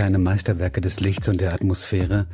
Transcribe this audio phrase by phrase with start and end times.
[0.00, 2.24] kleine Meisterwerke des Lichts und der Atmosphäre.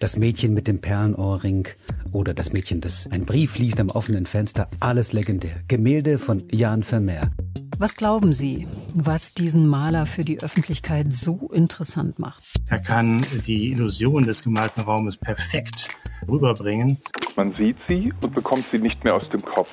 [0.00, 1.68] Das Mädchen mit dem Perlenohrring
[2.12, 5.54] oder das Mädchen, das ein Brief liest am offenen Fenster, alles legendär.
[5.68, 7.30] Gemälde von Jan Vermeer.
[7.78, 12.42] Was glauben Sie, was diesen Maler für die Öffentlichkeit so interessant macht?
[12.66, 15.90] Er kann die Illusion des gemalten Raumes perfekt
[16.26, 16.98] rüberbringen.
[17.36, 19.72] Man sieht sie und bekommt sie nicht mehr aus dem Kopf.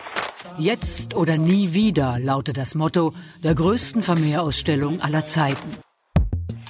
[0.60, 5.80] Jetzt oder nie wieder lautet das Motto der größten Vermehrausstellung aller Zeiten.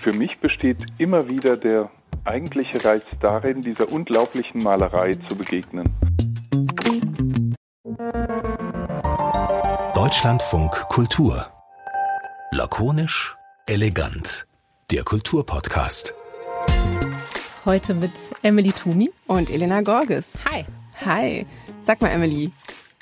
[0.01, 1.89] Für mich besteht immer wieder der
[2.23, 5.93] eigentliche Reiz darin, dieser unglaublichen Malerei zu begegnen.
[9.93, 11.47] Deutschlandfunk Kultur.
[12.51, 14.47] Lakonisch, elegant.
[14.89, 16.15] Der Kulturpodcast.
[17.65, 20.37] Heute mit Emily Tumi und Elena Gorges.
[20.49, 20.65] Hi.
[21.05, 21.45] Hi.
[21.81, 22.51] Sag mal, Emily,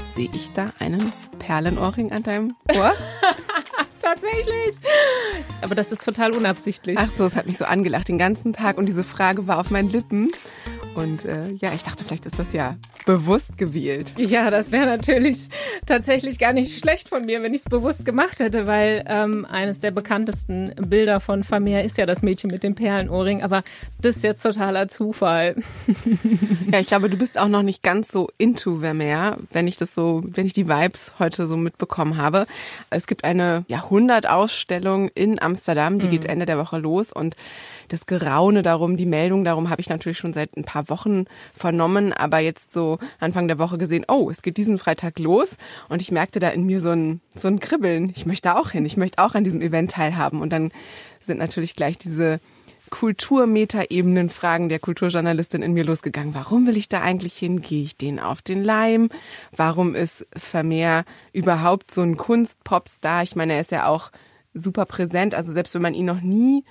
[0.03, 2.93] sehe ich da einen Perlenohrring an deinem Ohr?
[3.99, 4.75] Tatsächlich.
[5.61, 6.97] Aber das ist total unabsichtlich.
[6.99, 9.69] Ach so, es hat mich so angelacht den ganzen Tag und diese Frage war auf
[9.69, 10.31] meinen Lippen.
[10.97, 14.15] Und äh, ja, ich dachte, vielleicht ist das ja bewusst gewählt.
[14.17, 15.47] Ja, das wäre natürlich
[15.85, 19.79] tatsächlich gar nicht schlecht von mir, wenn ich es bewusst gemacht hätte, weil ähm, eines
[19.79, 23.43] der bekanntesten Bilder von Vermeer ist ja das Mädchen mit dem Perlenohrring.
[23.43, 23.61] Aber
[24.01, 25.57] das ist jetzt totaler Zufall.
[26.71, 29.93] ja, ich glaube, du bist auch noch nicht ganz so into Vermeer, wenn ich das
[29.93, 32.47] so, wenn ich die Vibes heute so mitbekommen habe.
[32.89, 36.11] Es gibt eine Jahrhundertausstellung in Amsterdam, die mhm.
[36.11, 37.35] geht Ende der Woche los und
[37.89, 42.13] das Geraune darum, die Meldung darum habe ich natürlich schon seit ein paar Wochen vernommen,
[42.13, 45.57] aber jetzt so Anfang der Woche gesehen, oh, es geht diesen Freitag los
[45.89, 48.11] und ich merkte da in mir so ein, so ein Kribbeln.
[48.15, 50.71] Ich möchte auch hin, ich möchte auch an diesem Event teilhaben und dann
[51.21, 52.39] sind natürlich gleich diese
[52.89, 56.33] Kulturmeta-Ebenen Fragen der Kulturjournalistin in mir losgegangen.
[56.33, 57.61] Warum will ich da eigentlich hin?
[57.61, 59.09] Gehe ich denen auf den Leim?
[59.55, 63.23] Warum ist Vermeer überhaupt so ein Kunstpopstar?
[63.23, 64.11] Ich meine, er ist ja auch
[64.53, 65.35] super präsent.
[65.35, 66.63] Also selbst wenn man ihn noch nie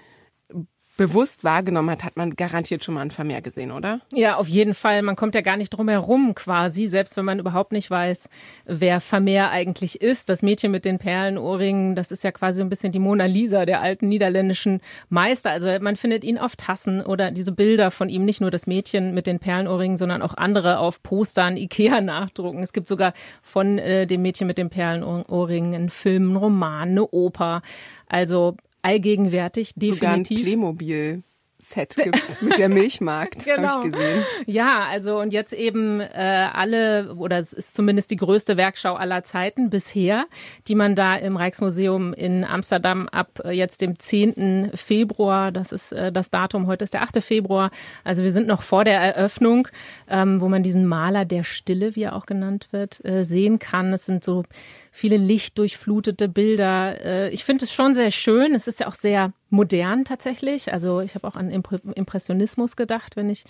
[0.97, 4.01] bewusst wahrgenommen hat, hat man garantiert schon mal ein Vermehr gesehen, oder?
[4.13, 5.03] Ja, auf jeden Fall.
[5.03, 8.29] Man kommt ja gar nicht drum herum quasi, selbst wenn man überhaupt nicht weiß,
[8.65, 10.29] wer Vermeer eigentlich ist.
[10.29, 13.83] Das Mädchen mit den Perlenohrringen, das ist ja quasi ein bisschen die Mona Lisa der
[13.83, 15.51] alten niederländischen Meister.
[15.51, 19.13] Also man findet ihn auf Tassen oder diese Bilder von ihm, nicht nur das Mädchen
[19.15, 22.63] mit den Perlenohrringen, sondern auch andere auf Postern, Ikea nachdrucken.
[22.63, 27.07] Es gibt sogar von äh, dem Mädchen mit den Perlenohrringen einen Film, einen Roman, eine
[27.09, 27.63] Oper.
[28.09, 29.99] Also allgegenwärtig, definitiv.
[29.99, 31.23] Sogar ein Playmobil.
[31.59, 33.69] Set gibt's mit der Milchmarkt, genau.
[33.69, 34.25] habe ich gesehen.
[34.47, 39.25] Ja, also und jetzt eben äh, alle, oder es ist zumindest die größte Werkschau aller
[39.25, 40.27] Zeiten bisher,
[40.69, 44.73] die man da im Rijksmuseum in Amsterdam ab äh, jetzt dem 10.
[44.75, 47.23] Februar, das ist äh, das Datum, heute ist der 8.
[47.23, 47.71] Februar,
[48.05, 49.69] also wir sind noch vor der Eröffnung,
[50.11, 53.95] ähm, wo man diesen Maler der Stille, wie er auch genannt wird, äh, sehen kann.
[53.95, 54.45] Es sind so
[54.93, 57.05] viele lichtdurchflutete Bilder.
[57.05, 58.55] Äh, ich finde es schon sehr schön.
[58.55, 60.73] Es ist ja auch sehr modern tatsächlich.
[60.73, 63.45] Also ich habe auch an Impressionismus gedacht, wenn ich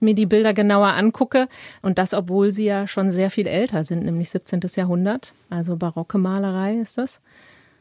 [0.00, 1.48] mir die Bilder genauer angucke.
[1.80, 4.60] Und das, obwohl sie ja schon sehr viel älter sind, nämlich 17.
[4.76, 5.32] Jahrhundert.
[5.48, 7.22] Also barocke Malerei ist das.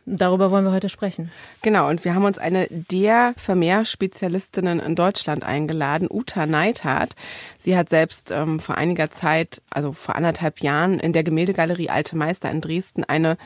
[0.05, 1.31] Darüber wollen wir heute sprechen.
[1.61, 7.15] Genau, und wir haben uns eine der Vermehrspezialistinnen in Deutschland eingeladen, Uta Neithardt.
[7.59, 12.17] Sie hat selbst ähm, vor einiger Zeit, also vor anderthalb Jahren, in der Gemäldegalerie Alte
[12.17, 13.37] Meister in Dresden eine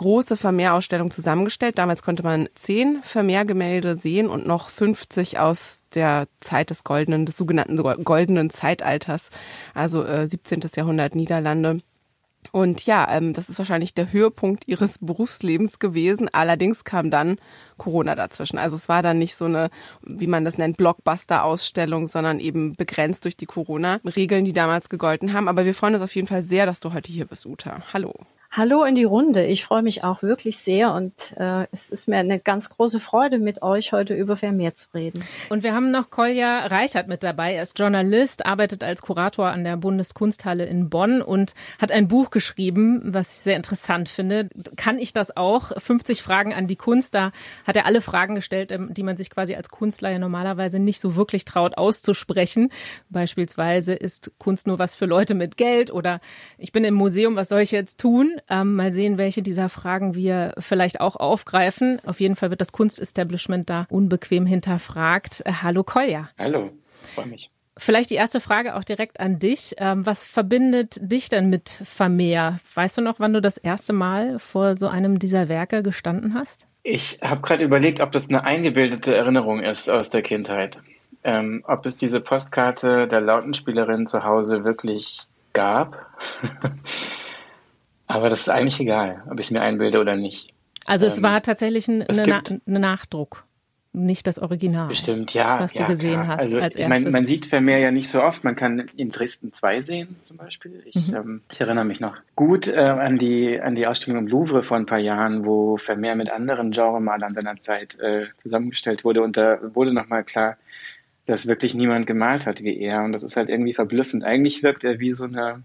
[0.00, 1.76] große Vermehrausstellung zusammengestellt.
[1.76, 7.36] Damals konnte man zehn Vermehrgemälde sehen und noch 50 aus der Zeit des goldenen, des
[7.36, 9.28] sogenannten goldenen Zeitalters,
[9.74, 10.62] also äh, 17.
[10.74, 11.82] Jahrhundert Niederlande.
[12.50, 16.30] Und ja, ähm, das ist wahrscheinlich der Höhepunkt ihres Berufslebens gewesen.
[16.32, 17.36] Allerdings kam dann
[17.76, 18.56] Corona dazwischen.
[18.56, 19.68] Also es war dann nicht so eine,
[20.00, 25.46] wie man das nennt, Blockbuster-Ausstellung, sondern eben begrenzt durch die Corona-Regeln, die damals gegolten haben.
[25.46, 27.82] Aber wir freuen uns auf jeden Fall sehr, dass du heute hier bist, Uta.
[27.92, 28.14] Hallo.
[28.52, 29.46] Hallo in die Runde.
[29.46, 33.38] Ich freue mich auch wirklich sehr und äh, es ist mir eine ganz große Freude,
[33.38, 35.22] mit euch heute über Vermeer zu reden.
[35.50, 37.54] Und wir haben noch Kolja Reichert mit dabei.
[37.54, 42.30] Er ist Journalist, arbeitet als Kurator an der Bundeskunsthalle in Bonn und hat ein Buch
[42.30, 44.48] geschrieben, was ich sehr interessant finde.
[44.74, 45.70] Kann ich das auch?
[45.80, 47.14] 50 Fragen an die Kunst.
[47.14, 47.30] Da
[47.68, 50.98] hat er alle Fragen gestellt, ähm, die man sich quasi als Künstler ja normalerweise nicht
[50.98, 52.72] so wirklich traut auszusprechen.
[53.10, 56.20] Beispielsweise ist Kunst nur was für Leute mit Geld oder
[56.58, 58.39] ich bin im Museum, was soll ich jetzt tun?
[58.48, 62.00] Ähm, mal sehen, welche dieser Fragen wir vielleicht auch aufgreifen.
[62.06, 65.42] Auf jeden Fall wird das Kunstestablishment da unbequem hinterfragt.
[65.44, 66.30] Äh, hallo Kolja.
[66.38, 66.70] Hallo,
[67.14, 67.50] freue mich.
[67.76, 69.74] Vielleicht die erste Frage auch direkt an dich.
[69.78, 72.58] Ähm, was verbindet dich denn mit Vermeer?
[72.74, 76.66] Weißt du noch, wann du das erste Mal vor so einem dieser Werke gestanden hast?
[76.82, 80.82] Ich habe gerade überlegt, ob das eine eingebildete Erinnerung ist aus der Kindheit.
[81.24, 85.20] Ähm, ob es diese Postkarte der Lautenspielerin zu Hause wirklich
[85.52, 86.06] gab.
[88.10, 90.52] Aber das ist eigentlich egal, ob ich es mir einbilde oder nicht.
[90.86, 93.44] Also es ähm, war tatsächlich ein, eine, Na, eine Nachdruck.
[93.92, 94.88] nicht das Original.
[94.88, 95.60] Bestimmt, ja.
[95.60, 96.26] Was ja, du gesehen klar.
[96.28, 97.12] hast also, als erstes.
[97.12, 98.42] man sieht Vermeer ja nicht so oft.
[98.42, 100.82] Man kann in Dresden 2 sehen, zum Beispiel.
[100.86, 101.14] Ich, Mhm.
[101.16, 104.76] ähm, ich erinnere mich noch gut äh, an, die, an die Ausstellung im Louvre vor
[104.76, 109.22] ein paar Jahren, wo Vermeer mit anderen Genremalern seiner Zeit äh, zusammengestellt wurde.
[109.22, 110.56] Und da wurde nochmal klar,
[111.26, 113.04] dass wirklich niemand gemalt hat wie er.
[113.04, 114.24] Und das ist halt irgendwie verblüffend.
[114.24, 115.62] Eigentlich wirkt er wie so eine,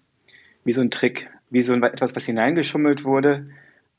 [0.63, 3.47] wie so ein Trick, wie so etwas, was hineingeschummelt wurde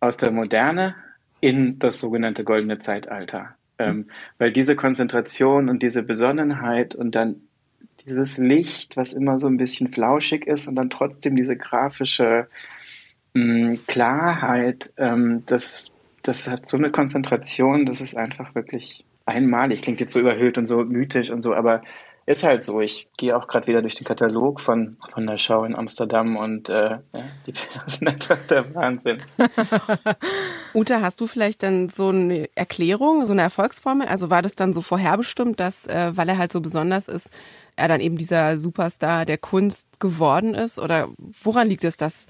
[0.00, 0.94] aus der Moderne
[1.40, 3.54] in das sogenannte goldene Zeitalter.
[3.78, 4.06] Ähm,
[4.38, 7.42] weil diese Konzentration und diese Besonnenheit und dann
[8.06, 12.48] dieses Licht, was immer so ein bisschen flauschig ist und dann trotzdem diese grafische
[13.34, 19.82] mh, Klarheit, ähm, das, das hat so eine Konzentration, das ist einfach wirklich einmalig.
[19.82, 21.82] Klingt jetzt so überhöht und so mythisch und so, aber
[22.26, 22.80] ist halt so.
[22.80, 26.68] Ich gehe auch gerade wieder durch den Katalog von, von der Schau in Amsterdam und
[26.68, 27.00] äh, ja,
[27.46, 29.22] die Bilder sind einfach der Wahnsinn.
[30.74, 34.08] Uta, hast du vielleicht dann so eine Erklärung, so eine Erfolgsformel?
[34.08, 37.30] Also war das dann so vorherbestimmt, dass, äh, weil er halt so besonders ist,
[37.76, 40.80] er dann eben dieser Superstar der Kunst geworden ist?
[40.80, 41.08] Oder
[41.44, 42.26] woran liegt es, dass,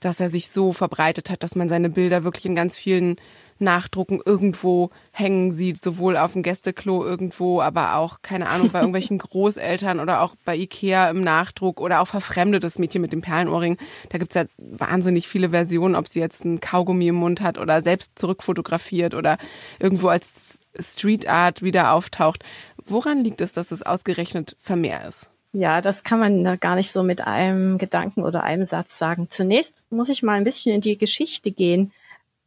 [0.00, 3.16] dass er sich so verbreitet hat, dass man seine Bilder wirklich in ganz vielen
[3.60, 9.18] Nachdrucken irgendwo hängen sieht, sowohl auf dem Gästeklo irgendwo, aber auch, keine Ahnung, bei irgendwelchen
[9.18, 13.76] Großeltern oder auch bei Ikea im Nachdruck oder auch verfremdetes Mädchen mit dem Perlenohrring.
[14.08, 17.82] Da gibt's ja wahnsinnig viele Versionen, ob sie jetzt ein Kaugummi im Mund hat oder
[17.82, 19.38] selbst zurückfotografiert oder
[19.78, 22.44] irgendwo als Street Art wieder auftaucht.
[22.84, 25.30] Woran liegt es, dass es ausgerechnet Vermehr ist?
[25.52, 29.28] Ja, das kann man gar nicht so mit einem Gedanken oder einem Satz sagen.
[29.30, 31.92] Zunächst muss ich mal ein bisschen in die Geschichte gehen.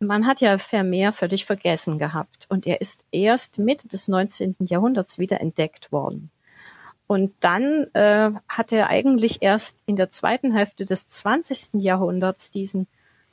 [0.06, 4.56] Man hat ja Vermeer völlig vergessen gehabt und er ist erst Mitte des 19.
[4.60, 6.32] Jahrhunderts wieder entdeckt worden.
[7.08, 11.82] Und dann äh, hat er eigentlich erst in der zweiten Hälfte des 20.
[11.82, 12.88] Jahrhunderts diesen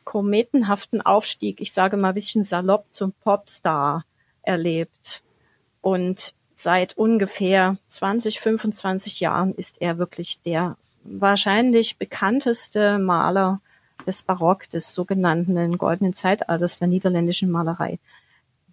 [0.05, 4.05] kometenhaften Aufstieg, ich sage mal ein bisschen salopp, zum Popstar
[4.43, 5.22] erlebt.
[5.81, 13.61] Und seit ungefähr 20, 25 Jahren ist er wirklich der wahrscheinlich bekannteste Maler
[14.06, 17.99] des Barock, des sogenannten goldenen Zeitalters der niederländischen Malerei.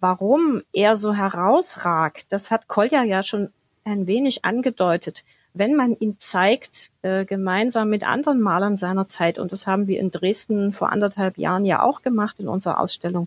[0.00, 3.50] Warum er so herausragt, das hat Kolja ja schon
[3.84, 5.24] ein wenig angedeutet.
[5.54, 9.98] Wenn man ihn zeigt, äh, gemeinsam mit anderen Malern seiner Zeit, und das haben wir
[9.98, 13.26] in Dresden vor anderthalb Jahren ja auch gemacht in unserer Ausstellung,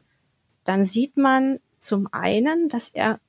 [0.64, 3.20] dann sieht man zum einen, dass er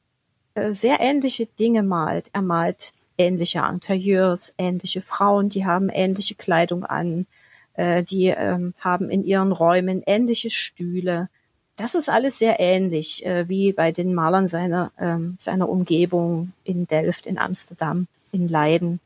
[0.54, 2.28] äh, sehr ähnliche Dinge malt.
[2.32, 7.26] Er malt ähnliche Interieurs, ähnliche Frauen, die haben ähnliche Kleidung an,
[7.74, 11.28] äh, die ähm, haben in ihren Räumen ähnliche Stühle.
[11.76, 16.86] Das ist alles sehr ähnlich äh, wie bei den Malern seiner, ähm, seiner Umgebung in
[16.86, 19.00] Delft, in Amsterdam, in Leiden.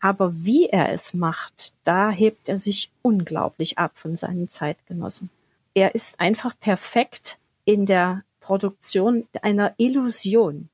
[0.00, 5.30] Aber wie er es macht, da hebt er sich unglaublich ab von seinen Zeitgenossen.
[5.74, 10.68] Er ist einfach perfekt in der Produktion einer Illusion.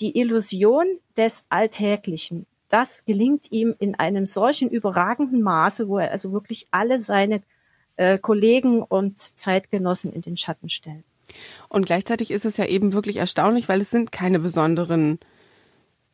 [0.00, 0.86] Die Illusion
[1.16, 7.00] des Alltäglichen, das gelingt ihm in einem solchen überragenden Maße, wo er also wirklich alle
[7.00, 7.42] seine
[7.96, 11.04] äh, Kollegen und Zeitgenossen in den Schatten stellt.
[11.68, 15.18] Und gleichzeitig ist es ja eben wirklich erstaunlich, weil es sind keine besonderen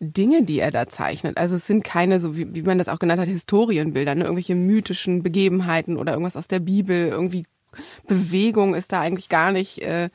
[0.01, 1.37] Dinge, die er da zeichnet.
[1.37, 4.25] Also es sind keine, so wie, wie man das auch genannt hat, Historienbilder, ne?
[4.25, 7.45] irgendwelche mythischen Begebenheiten oder irgendwas aus der Bibel, irgendwie
[8.07, 10.11] Bewegung ist da eigentlich gar nicht äh,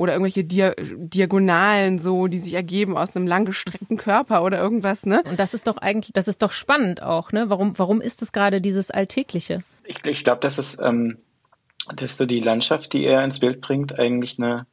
[0.00, 5.22] oder irgendwelche Dia Diagonalen so, die sich ergeben aus einem langgestreckten Körper oder irgendwas, ne?
[5.28, 7.50] Und das ist doch eigentlich, das ist doch spannend auch, ne?
[7.50, 9.62] Warum, warum ist es gerade dieses Alltägliche?
[9.84, 11.18] Ich, ich glaube, das ist, ähm,
[11.94, 14.66] dass so die Landschaft, die er ins Bild bringt, eigentlich eine,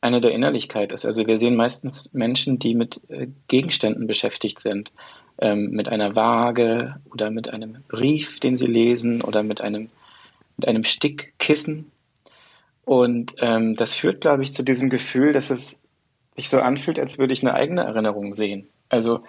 [0.00, 1.06] eine der Innerlichkeit ist.
[1.06, 4.90] Also wir sehen meistens Menschen, die mit äh, Gegenständen beschäftigt sind,
[5.40, 9.88] ähm, mit einer Waage oder mit einem Brief, den sie lesen oder mit einem,
[10.56, 11.92] mit einem Stickkissen.
[12.88, 15.82] Und ähm, das führt, glaube ich, zu diesem Gefühl, dass es
[16.36, 18.66] sich so anfühlt, als würde ich eine eigene Erinnerung sehen.
[18.88, 19.24] Also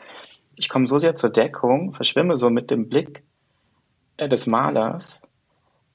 [0.56, 3.22] ich komme so sehr zur Deckung, verschwimme so mit dem Blick
[4.16, 5.28] äh, des Malers,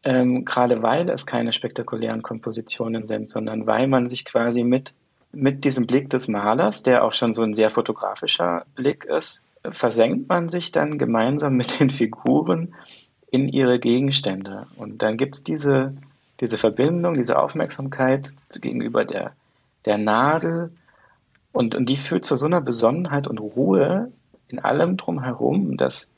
[0.02, 4.92] ähm, gerade weil es keine spektakulären Kompositionen sind, sondern weil man sich quasi mit,
[5.32, 10.28] mit diesem Blick des Malers, der auch schon so ein sehr fotografischer Blick ist, versenkt
[10.28, 12.74] man sich dann gemeinsam mit den Figuren
[13.30, 14.66] in ihre Gegenstände.
[14.76, 15.94] Und dann gibt es diese,
[16.40, 19.32] diese Verbindung, diese Aufmerksamkeit gegenüber der,
[19.84, 20.72] der Nadel
[21.52, 24.12] und, und die führt zu so einer Besonnenheit und Ruhe
[24.48, 26.10] in allem drumherum, dass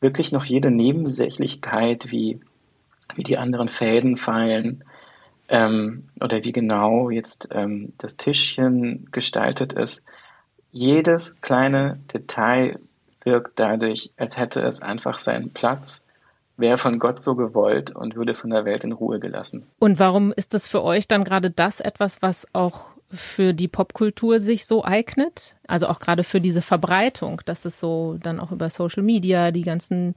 [0.00, 2.40] wirklich noch jede Nebensächlichkeit wie
[3.14, 4.84] wie die anderen Fäden fallen
[5.48, 10.06] ähm, oder wie genau jetzt ähm, das Tischchen gestaltet ist.
[10.72, 12.78] Jedes kleine Detail
[13.22, 16.05] wirkt dadurch, als hätte es einfach seinen Platz,
[16.56, 19.66] wäre von Gott so gewollt und würde von der Welt in Ruhe gelassen.
[19.78, 24.40] Und warum ist das für euch dann gerade das etwas, was auch für die Popkultur
[24.40, 25.56] sich so eignet?
[25.68, 29.62] Also auch gerade für diese Verbreitung, dass es so dann auch über Social Media die
[29.62, 30.14] ganzen,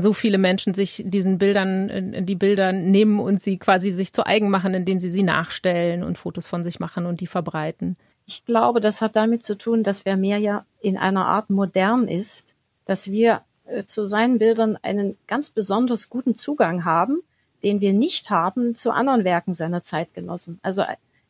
[0.00, 4.50] so viele Menschen sich diesen Bildern, die Bilder nehmen und sie quasi sich zu eigen
[4.50, 7.96] machen, indem sie sie nachstellen und Fotos von sich machen und die verbreiten.
[8.26, 12.54] Ich glaube, das hat damit zu tun, dass Vermeer ja in einer Art modern ist,
[12.84, 17.22] dass wir äh, zu seinen Bildern einen ganz besonders guten Zugang haben,
[17.62, 20.58] den wir nicht haben zu anderen Werken seiner Zeitgenossen.
[20.62, 20.84] Also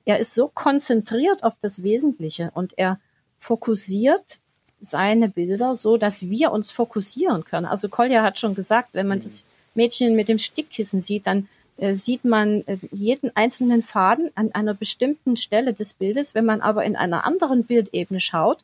[0.04, 2.99] er ist so konzentriert auf das Wesentliche und er
[3.38, 4.38] fokussiert
[4.80, 7.66] seine Bilder so, dass wir uns fokussieren können.
[7.66, 9.44] Also Kolja hat schon gesagt, wenn man das
[9.75, 14.75] Mädchen mit dem Stickkissen sieht, dann äh, sieht man äh, jeden einzelnen Faden an einer
[14.75, 16.35] bestimmten Stelle des Bildes.
[16.35, 18.59] Wenn man aber in einer anderen Bildebene schaut,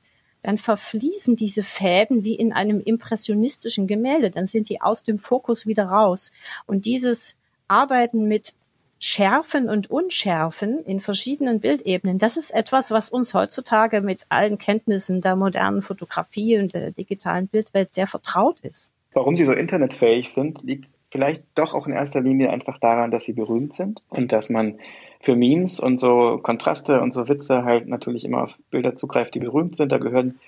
[0.46, 4.30] dann verfließen diese Fäden wie in einem impressionistischen Gemälde.
[4.30, 6.30] Dann sind die aus dem Fokus wieder raus.
[6.66, 7.36] Und dieses
[7.66, 8.54] Arbeiten mit
[9.00, 15.20] Schärfen und Unschärfen in verschiedenen Bildebenen, das ist etwas, was uns heutzutage mit allen Kenntnissen
[15.20, 18.92] der modernen Fotografie und der digitalen Bildwelt sehr vertraut ist.
[19.14, 23.24] Warum sie so internetfähig sind, liegt vielleicht doch auch in erster Linie einfach daran, dass
[23.24, 24.78] sie berühmt sind und dass man
[25.26, 29.40] für Memes und so Kontraste und so Witze halt natürlich immer auf Bilder zugreift, die
[29.40, 29.90] berühmt sind.
[29.90, 30.38] Da gehören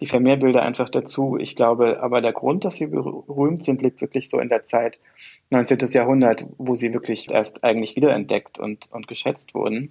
[0.00, 1.36] die Vermehrbilder einfach dazu.
[1.36, 5.00] Ich glaube, aber der Grund, dass sie berühmt sind, liegt wirklich so in der Zeit
[5.50, 5.78] 19.
[5.90, 9.90] Jahrhundert, wo sie wirklich erst eigentlich wiederentdeckt und, und geschätzt wurden,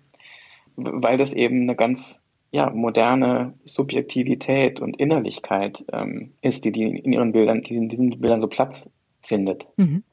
[0.78, 7.12] weil das eben eine ganz ja, moderne Subjektivität und Innerlichkeit ähm, ist, die, die in
[7.12, 8.90] ihren Bildern, die in diesen Bildern so Platz
[9.30, 9.68] findet.
[9.78, 10.04] Mhm.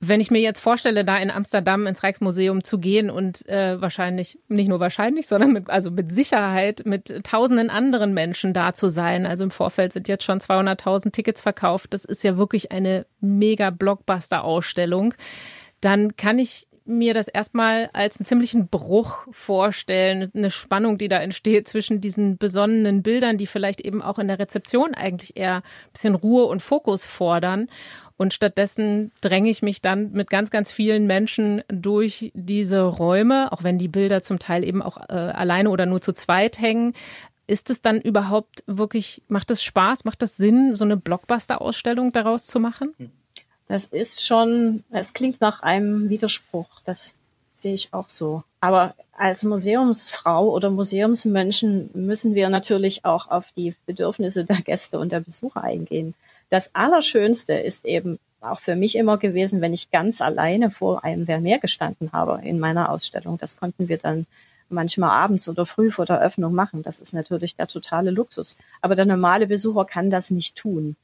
[0.00, 4.40] Wenn ich mir jetzt vorstelle, da in Amsterdam ins Rijksmuseum zu gehen und äh, wahrscheinlich,
[4.48, 9.26] nicht nur wahrscheinlich, sondern mit, also mit Sicherheit mit tausenden anderen Menschen da zu sein.
[9.26, 11.94] Also im Vorfeld sind jetzt schon 200.000 Tickets verkauft.
[11.94, 15.14] Das ist ja wirklich eine mega Blockbuster-Ausstellung.
[15.80, 21.18] Dann kann ich mir das erstmal als einen ziemlichen Bruch vorstellen, eine Spannung, die da
[21.18, 25.92] entsteht zwischen diesen besonnenen Bildern, die vielleicht eben auch in der Rezeption eigentlich eher ein
[25.92, 27.68] bisschen Ruhe und Fokus fordern
[28.16, 33.64] und stattdessen dränge ich mich dann mit ganz, ganz vielen Menschen durch diese Räume, auch
[33.64, 36.94] wenn die Bilder zum Teil eben auch äh, alleine oder nur zu zweit hängen.
[37.46, 42.46] Ist es dann überhaupt wirklich, macht es Spaß, macht das Sinn, so eine Blockbuster-Ausstellung daraus
[42.46, 42.94] zu machen?
[43.66, 46.68] Das ist schon, es klingt nach einem Widerspruch.
[46.84, 47.16] Das
[47.52, 48.44] sehe ich auch so.
[48.60, 55.12] Aber als Museumsfrau oder Museumsmenschen müssen wir natürlich auch auf die Bedürfnisse der Gäste und
[55.12, 56.14] der Besucher eingehen.
[56.54, 61.26] Das Allerschönste ist eben auch für mich immer gewesen, wenn ich ganz alleine vor einem
[61.26, 63.38] Vermeer gestanden habe in meiner Ausstellung.
[63.38, 64.26] Das konnten wir dann
[64.68, 66.84] manchmal abends oder früh vor der Öffnung machen.
[66.84, 68.56] Das ist natürlich der totale Luxus.
[68.82, 70.94] Aber der normale Besucher kann das nicht tun.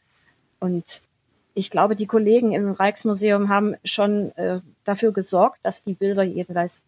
[0.61, 1.03] Und
[1.55, 6.85] ich glaube, die Kollegen im Rijksmuseum haben schon äh, dafür gesorgt, dass die Bilder jeweils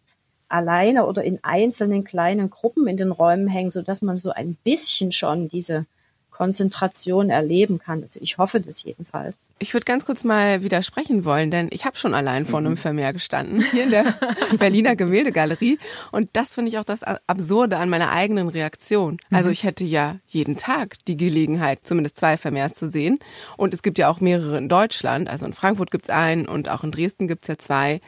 [0.47, 4.55] alleine oder in einzelnen kleinen Gruppen in den Räumen hängen, so dass man so ein
[4.63, 5.85] bisschen schon diese
[6.33, 8.01] Konzentration erleben kann.
[8.01, 9.49] Also ich hoffe das jedenfalls.
[9.59, 12.77] Ich würde ganz kurz mal widersprechen wollen, denn ich habe schon allein vor einem mhm.
[12.77, 14.15] Vermeer gestanden, hier in der
[14.57, 15.77] Berliner Gemäldegalerie.
[16.11, 19.19] Und das finde ich auch das Absurde an meiner eigenen Reaktion.
[19.31, 19.53] Also mhm.
[19.53, 23.19] ich hätte ja jeden Tag die Gelegenheit, zumindest zwei Vermehrs zu sehen.
[23.55, 25.29] Und es gibt ja auch mehrere in Deutschland.
[25.29, 28.01] Also in Frankfurt gibt es einen und auch in Dresden gibt es ja zwei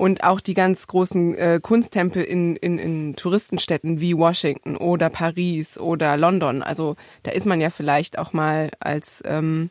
[0.00, 5.76] und auch die ganz großen äh, Kunsttempel in, in, in Touristenstädten wie Washington oder Paris
[5.76, 6.62] oder London.
[6.62, 9.68] Also da ist man ja vielleicht auch mal als ähm,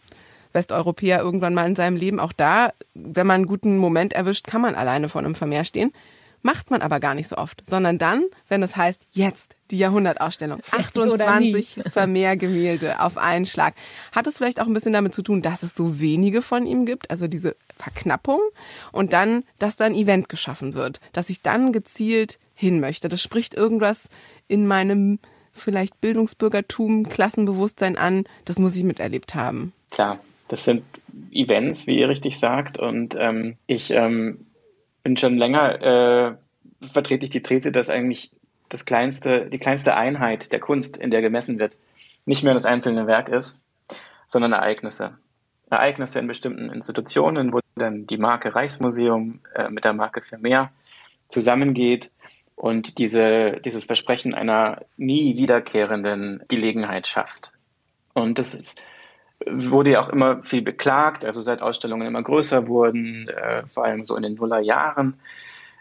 [0.54, 2.74] Westeuropäer irgendwann mal in seinem Leben auch da.
[2.94, 5.92] Wenn man einen guten Moment erwischt, kann man alleine vor einem Vermeer stehen.
[6.41, 10.62] Macht man aber gar nicht so oft, sondern dann, wenn es heißt, jetzt die Jahrhundertausstellung,
[10.72, 13.75] 28 Vermehrgemälde auf einen Schlag.
[14.13, 16.86] Hat es vielleicht auch ein bisschen damit zu tun, dass es so wenige von ihm
[16.86, 18.39] gibt, also diese Verknappung
[18.91, 23.10] und dann, dass da ein Event geschaffen wird, dass ich dann gezielt hin möchte.
[23.10, 24.10] Das spricht irgendwas
[24.48, 25.19] in meinem
[25.51, 29.74] vielleicht Bildungsbürgertum, Klassenbewusstsein an, das muss ich miterlebt haben.
[29.91, 30.84] Klar, das sind
[31.31, 32.79] Events, wie ihr richtig sagt.
[32.79, 34.46] Und ähm, ich ähm,
[35.03, 36.38] bin schon länger,
[36.82, 38.32] äh, vertrete ich die These, dass eigentlich
[38.70, 41.77] das kleinste, die kleinste Einheit der Kunst, in der gemessen wird,
[42.25, 43.65] nicht mehr das einzelne Werk ist,
[44.27, 45.18] sondern Ereignisse.
[45.70, 50.72] Ereignisse in bestimmten Institutionen, wo dann die Marke Reichsmuseum äh, mit der Marke Vermeer
[51.27, 52.12] zusammengeht
[52.56, 57.53] und diese, dieses Versprechen einer nie wiederkehrenden Gelegenheit schafft.
[58.13, 58.82] Und das ist
[59.46, 64.03] wurde ja auch immer viel beklagt, also seit Ausstellungen immer größer wurden, äh, vor allem
[64.03, 65.13] so in den Nullerjahren,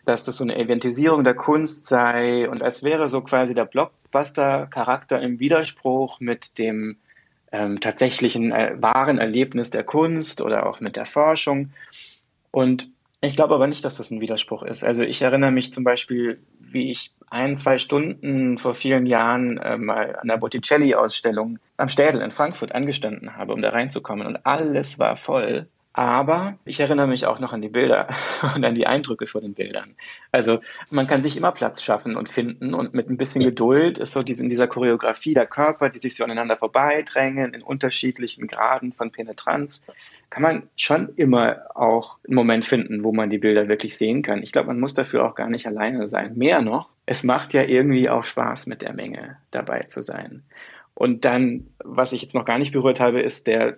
[0.05, 5.21] dass das so eine Eventisierung der Kunst sei und als wäre so quasi der Blockbuster-Charakter
[5.21, 6.97] im Widerspruch mit dem
[7.53, 11.71] ähm, tatsächlichen äh, wahren Erlebnis der Kunst oder auch mit der Forschung.
[12.51, 14.85] Und Ich glaube aber nicht, dass das ein Widerspruch ist.
[14.85, 16.39] Also ich erinnere mich zum Beispiel,
[16.73, 22.23] wie ich ein, zwei Stunden vor vielen Jahren äh, mal an der Botticelli-Ausstellung am Städel
[22.23, 24.27] in Frankfurt angestanden habe, um da reinzukommen.
[24.27, 25.67] Und alles war voll.
[25.93, 28.07] Aber ich erinnere mich auch noch an die Bilder
[28.55, 29.97] und an die Eindrücke vor den Bildern.
[30.31, 30.61] Also
[30.91, 34.21] man kann sich immer Platz schaffen und finden und mit ein bisschen Geduld ist so
[34.21, 39.85] in dieser Choreografie der Körper, die sich so aneinander vorbeidrängen in unterschiedlichen Graden von Penetranz,
[40.31, 44.43] kann man schon immer auch einen Moment finden, wo man die Bilder wirklich sehen kann.
[44.43, 46.37] Ich glaube, man muss dafür auch gar nicht alleine sein.
[46.37, 50.43] Mehr noch, es macht ja irgendwie auch Spaß, mit der Menge dabei zu sein.
[50.95, 53.77] Und dann, was ich jetzt noch gar nicht berührt habe, ist der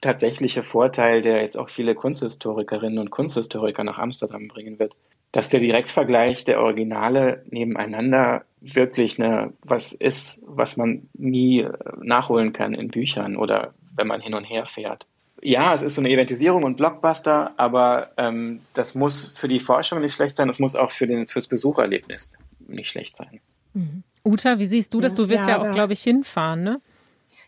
[0.00, 4.94] tatsächliche Vorteil, der jetzt auch viele Kunsthistorikerinnen und Kunsthistoriker nach Amsterdam bringen wird,
[5.32, 11.66] dass der Direktvergleich der Originale nebeneinander wirklich eine, was ist, was man nie
[12.00, 15.06] nachholen kann in Büchern oder wenn man hin und her fährt.
[15.42, 20.00] Ja, es ist so eine Eventisierung und Blockbuster, aber ähm, das muss für die Forschung
[20.00, 22.30] nicht schlecht sein, es muss auch für den, fürs Besucherlebnis
[22.68, 23.40] nicht schlecht sein.
[23.72, 24.02] Mhm.
[24.24, 25.14] Uta, wie siehst du das?
[25.14, 26.80] Du wirst ja, ja auch, glaube ich, hinfahren, ne?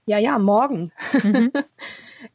[0.07, 0.93] Ja, ja, morgen.
[1.23, 1.53] Mhm.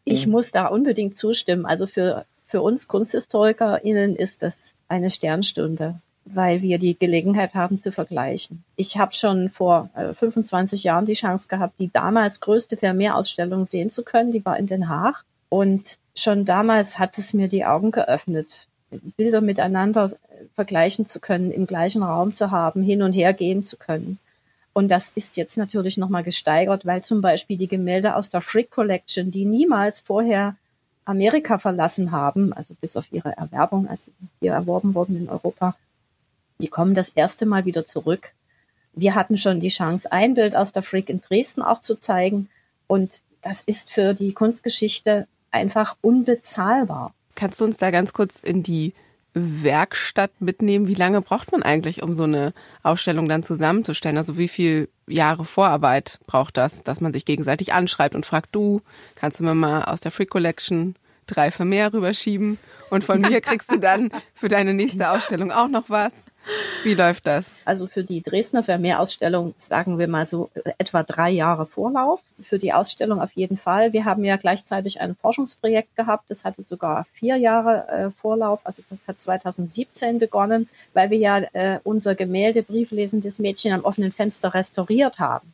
[0.03, 0.33] Ich mhm.
[0.33, 1.65] muss da unbedingt zustimmen.
[1.65, 7.91] Also für, für uns KunsthistorikerInnen ist das eine Sternstunde, weil wir die Gelegenheit haben zu
[7.91, 8.63] vergleichen.
[8.75, 13.91] Ich habe schon vor äh, 25 Jahren die Chance gehabt, die damals größte Vermeer-Ausstellung sehen
[13.91, 14.31] zu können.
[14.31, 15.23] Die war in Den Haag.
[15.49, 20.11] Und schon damals hat es mir die Augen geöffnet, Bilder miteinander
[20.55, 24.19] vergleichen zu können, im gleichen Raum zu haben, hin und her gehen zu können.
[24.73, 28.69] Und das ist jetzt natürlich nochmal gesteigert, weil zum Beispiel die Gemälde aus der Frick
[28.69, 30.55] Collection, die niemals vorher
[31.03, 35.75] Amerika verlassen haben, also bis auf ihre Erwerbung, als sie hier erworben wurden in Europa,
[36.59, 38.33] die kommen das erste Mal wieder zurück.
[38.93, 42.49] Wir hatten schon die Chance, ein Bild aus der Frick in Dresden auch zu zeigen.
[42.87, 45.27] Und das ist für die Kunstgeschichte
[45.57, 47.13] einfach unbezahlbar.
[47.35, 48.93] Kannst du uns da ganz kurz in die
[49.33, 50.87] Werkstatt mitnehmen.
[50.87, 54.17] Wie lange braucht man eigentlich, um so eine Ausstellung dann zusammenzustellen?
[54.17, 58.81] Also wie viele Jahre Vorarbeit braucht das, dass man sich gegenseitig anschreibt und fragt, du,
[59.15, 60.95] kannst du mir mal aus der Free Collection
[61.27, 62.57] drei Vermehr rüberschieben
[62.89, 66.23] und von mir kriegst du dann für deine nächste Ausstellung auch noch was?
[66.83, 67.53] Wie läuft das?
[67.65, 72.21] Also für die Dresdner Vermehrausstellung sagen wir mal so äh, etwa drei Jahre Vorlauf.
[72.41, 73.91] Für die Ausstellung auf jeden Fall.
[73.91, 76.29] Wir haben ja gleichzeitig ein Forschungsprojekt gehabt.
[76.29, 78.61] Das hatte sogar vier Jahre äh, Vorlauf.
[78.65, 84.13] Also das hat 2017 begonnen, weil wir ja äh, unser Gemälde Brieflesendes Mädchen am offenen
[84.13, 85.53] Fenster restauriert haben.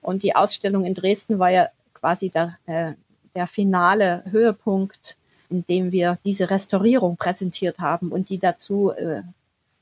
[0.00, 2.92] Und die Ausstellung in Dresden war ja quasi der, äh,
[3.34, 5.16] der finale Höhepunkt,
[5.48, 9.22] in dem wir diese Restaurierung präsentiert haben und die dazu äh,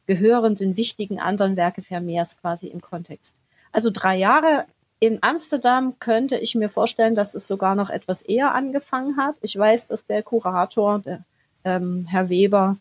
[0.07, 3.37] gehörenden wichtigen anderen Werke Vermeers quasi im Kontext.
[3.73, 4.65] Also drei Jahre
[5.01, 9.37] in Amsterdam könnte ich mir vorstellen, dass es sogar noch etwas eher angefangen hat.
[9.43, 11.25] Ich weiß, dass der Kurator, der,
[11.65, 12.79] ähm, Herr Weber,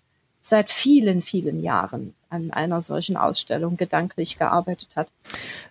[0.47, 5.07] seit vielen, vielen Jahren an einer solchen Ausstellung gedanklich gearbeitet hat.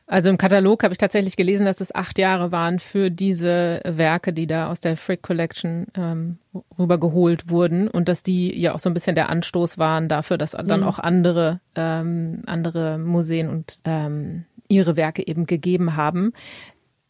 [0.06, 4.32] Also im Katalog habe ich tatsächlich gelesen, dass es acht Jahre waren für diese Werke,
[4.32, 6.38] die da aus der Frick Collection ähm,
[6.78, 10.52] rübergeholt wurden und dass die ja auch so ein bisschen der Anstoß waren dafür, dass
[10.52, 10.86] dann mhm.
[10.86, 16.32] auch andere ähm, andere Museen und ähm, ihre Werke eben gegeben haben.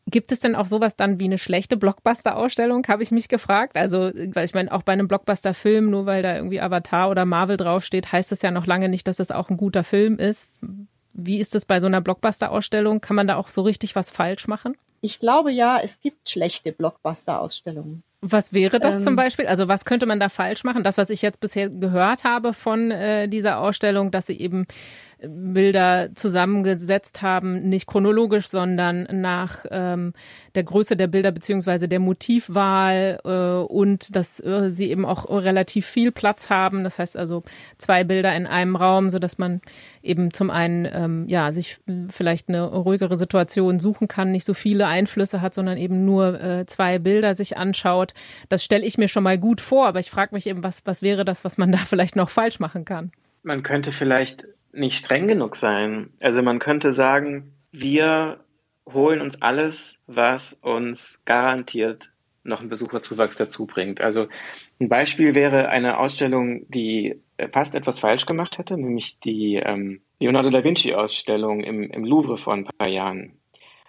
[0.09, 3.77] Gibt es denn auch sowas dann wie eine schlechte Blockbuster-Ausstellung, habe ich mich gefragt.
[3.77, 7.57] Also, weil ich meine, auch bei einem Blockbuster-Film, nur weil da irgendwie Avatar oder Marvel
[7.57, 10.49] draufsteht, heißt das ja noch lange nicht, dass es auch ein guter Film ist.
[11.12, 13.01] Wie ist es bei so einer Blockbuster-Ausstellung?
[13.01, 14.77] Kann man da auch so richtig was falsch machen?
[15.01, 18.05] Ich glaube ja, es gibt schlechte Blockbuster-Ausstellungen.
[18.22, 19.46] Was wäre das ähm, zum Beispiel?
[19.46, 20.83] Also was könnte man da falsch machen?
[20.83, 24.66] Das, was ich jetzt bisher gehört habe von äh, dieser Ausstellung, dass sie eben
[25.18, 30.12] Bilder zusammengesetzt haben, nicht chronologisch, sondern nach ähm,
[30.55, 35.87] der Größe der Bilder beziehungsweise der Motivwahl äh, und dass äh, sie eben auch relativ
[35.87, 36.85] viel Platz haben.
[36.85, 37.44] Das heißt also
[37.79, 39.62] zwei Bilder in einem Raum, so dass man
[40.02, 41.79] eben zum einen ähm, ja sich
[42.11, 46.66] vielleicht eine ruhigere Situation suchen kann, nicht so viele Einflüsse hat, sondern eben nur äh,
[46.66, 48.06] zwei Bilder sich anschaut.
[48.49, 51.03] Das stelle ich mir schon mal gut vor, aber ich frage mich eben, was was
[51.03, 53.12] wäre das, was man da vielleicht noch falsch machen kann?
[53.42, 56.09] Man könnte vielleicht nicht streng genug sein.
[56.21, 58.40] Also man könnte sagen, wir
[58.92, 62.12] holen uns alles, was uns garantiert
[62.47, 64.01] noch einen Besucherzuwachs dazu bringt.
[64.01, 64.29] Also
[64.81, 67.21] ein Beispiel wäre eine Ausstellung, die
[67.53, 72.37] fast etwas falsch gemacht hätte, nämlich die ähm, Leonardo da Vinci Ausstellung im, im Louvre
[72.37, 73.33] vor ein paar Jahren.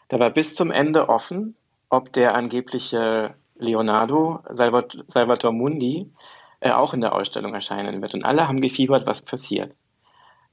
[0.10, 1.56] Da war bis zum Ende offen,
[1.90, 6.12] ob der angebliche Leonardo Salvat Salvator Mundi
[6.60, 8.14] äh, auch in der Ausstellung erscheinen wird.
[8.14, 9.74] Und alle haben gefiebert, was passiert.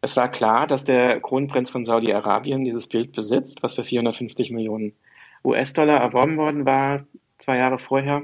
[0.00, 4.94] Es war klar, dass der Kronprinz von Saudi-Arabien dieses Bild besitzt, was für 450 Millionen
[5.44, 7.02] US-Dollar erworben worden war,
[7.38, 8.22] zwei Jahre vorher.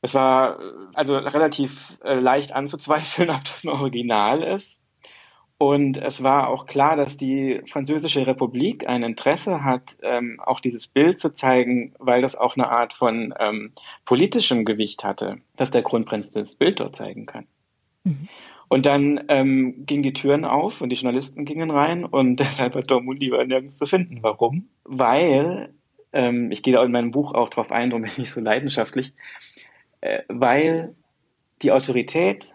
[0.00, 0.62] Es war äh,
[0.94, 4.80] also relativ äh, leicht anzuzweifeln, ob das ein Original ist.
[5.64, 10.88] Und es war auch klar, dass die Französische Republik ein Interesse hat, ähm, auch dieses
[10.88, 13.72] Bild zu zeigen, weil das auch eine Art von ähm,
[14.04, 17.46] politischem Gewicht hatte, dass der Kronprinz das Bild dort zeigen kann.
[18.02, 18.28] Mhm.
[18.68, 23.02] Und dann ähm, gingen die Türen auf und die Journalisten gingen rein und der Salvatore
[23.02, 24.18] Mundi war nirgends zu finden.
[24.20, 24.68] Warum?
[24.84, 25.72] Weil,
[26.12, 28.42] ähm, ich gehe da in meinem Buch auch drauf ein, darum bin ich nicht so
[28.42, 29.14] leidenschaftlich,
[30.02, 30.94] äh, weil
[31.62, 32.54] die Autorität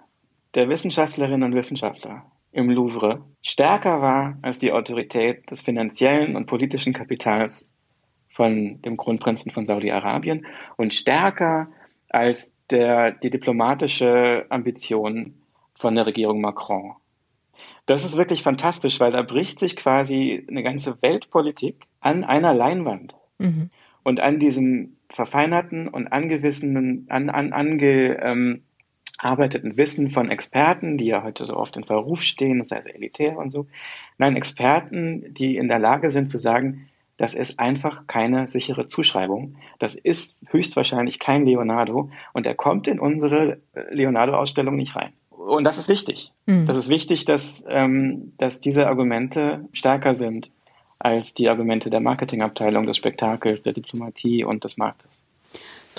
[0.53, 6.93] der Wissenschaftlerinnen und Wissenschaftler im Louvre stärker war als die Autorität des finanziellen und politischen
[6.93, 7.71] Kapitals
[8.29, 10.45] von dem Kronprinzen von Saudi-Arabien
[10.77, 11.67] und stärker
[12.09, 15.35] als der, die diplomatische Ambition
[15.75, 16.93] von der Regierung Macron.
[17.85, 23.15] Das ist wirklich fantastisch, weil da bricht sich quasi eine ganze Weltpolitik an einer Leinwand.
[23.39, 23.71] Mhm.
[24.03, 28.61] Und an diesem verfeinerten und angewissenen, an, an, ange, ähm,
[29.19, 33.37] arbeiteten Wissen von Experten, die ja heute so oft in Verruf stehen, das heißt elitär
[33.37, 33.67] und so.
[34.17, 39.57] Nein, Experten, die in der Lage sind zu sagen, das ist einfach keine sichere Zuschreibung.
[39.77, 43.59] Das ist höchstwahrscheinlich kein Leonardo und er kommt in unsere
[43.91, 45.11] Leonardo-Ausstellung nicht rein.
[45.29, 46.31] Und das ist wichtig.
[46.45, 46.65] Mhm.
[46.65, 50.51] Das ist wichtig, dass, ähm, dass diese Argumente stärker sind
[50.97, 55.25] als die Argumente der Marketingabteilung, des Spektakels, der Diplomatie und des Marktes.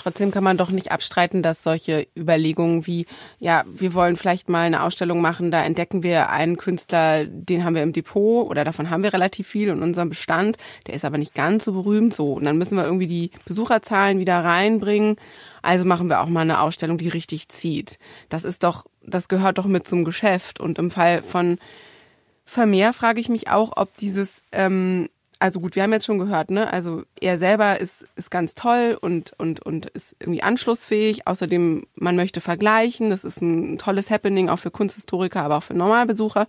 [0.02, 3.04] Trotzdem kann man doch nicht abstreiten, dass solche Überlegungen wie,
[3.38, 7.74] ja, wir wollen vielleicht mal eine Ausstellung machen, da entdecken wir einen Künstler, den haben
[7.74, 11.18] wir im Depot oder davon haben wir relativ viel in unserem Bestand, der ist aber
[11.18, 12.32] nicht ganz so berühmt so.
[12.32, 15.16] Und dann müssen wir irgendwie die Besucherzahlen wieder reinbringen.
[15.60, 17.98] Also machen wir auch mal eine Ausstellung, die richtig zieht.
[18.30, 20.60] Das ist doch, das gehört doch mit zum Geschäft.
[20.60, 21.58] Und im Fall von
[22.46, 25.10] Vermeer frage ich mich auch, ob dieses ähm,
[25.40, 26.70] also gut, wir haben jetzt schon gehört, ne?
[26.70, 31.26] Also er selber ist, ist ganz toll und, und, und ist irgendwie anschlussfähig.
[31.26, 33.09] Außerdem, man möchte vergleichen.
[33.09, 36.46] Das ist ein tolles Happening, auch für Kunsthistoriker, aber auch für Normalbesucher.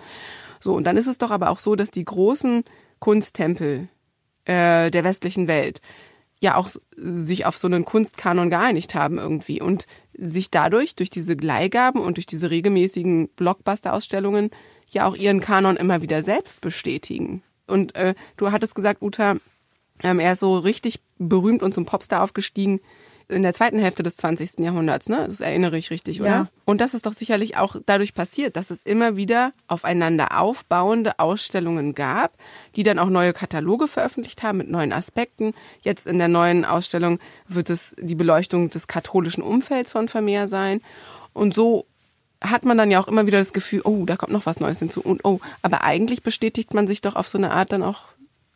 [0.60, 2.65] So, und dann ist es doch aber auch so, dass die großen
[2.99, 3.88] Kunsttempel
[4.43, 5.80] äh, der westlichen Welt
[6.41, 11.34] ja auch sich auf so einen Kunstkanon geeinigt haben irgendwie und sich dadurch, durch diese
[11.36, 14.49] Leihgaben und durch diese regelmäßigen Blockbuster-Ausstellungen
[14.89, 17.41] ja auch ihren Kanon immer wieder selbst bestätigen.
[17.67, 19.38] Und äh, du hattest gesagt, Uta,
[20.04, 22.82] ähm, er ist so richtig berühmt und zum Popstar aufgestiegen
[23.32, 24.60] in der zweiten Hälfte des 20.
[24.60, 25.26] Jahrhunderts, ne?
[25.26, 26.30] Das erinnere ich richtig, oder?
[26.30, 26.47] Ja.
[26.65, 31.95] Und das ist doch sicherlich auch dadurch passiert, dass es immer wieder aufeinander aufbauende Ausstellungen
[31.95, 32.34] gab,
[32.76, 35.54] die dann auch neue Kataloge veröffentlicht haben mit neuen Aspekten.
[35.82, 40.82] Jetzt in der neuen Ausstellung wird es die Beleuchtung des katholischen Umfelds von Vermeer sein.
[41.34, 41.86] Und so
[42.41, 44.80] hat man dann ja auch immer wieder das Gefühl, oh, da kommt noch was Neues
[44.80, 48.06] hinzu und oh, aber eigentlich bestätigt man sich doch auf so eine Art dann auch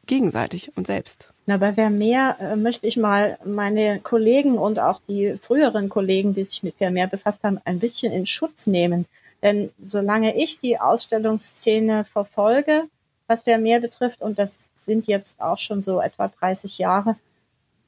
[0.07, 1.29] gegenseitig und selbst.
[1.45, 6.43] Na, bei Vermeer äh, möchte ich mal meine Kollegen und auch die früheren Kollegen, die
[6.43, 9.05] sich mit Vermeer befasst haben, ein bisschen in Schutz nehmen.
[9.43, 12.83] Denn solange ich die Ausstellungsszene verfolge,
[13.27, 17.15] was Vermeer betrifft, und das sind jetzt auch schon so etwa 30 Jahre,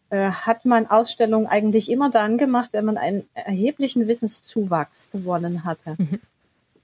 [0.10, 5.96] äh, hat man Ausstellungen eigentlich immer dann gemacht, wenn man einen erheblichen Wissenszuwachs gewonnen hatte.
[5.98, 6.20] Mhm.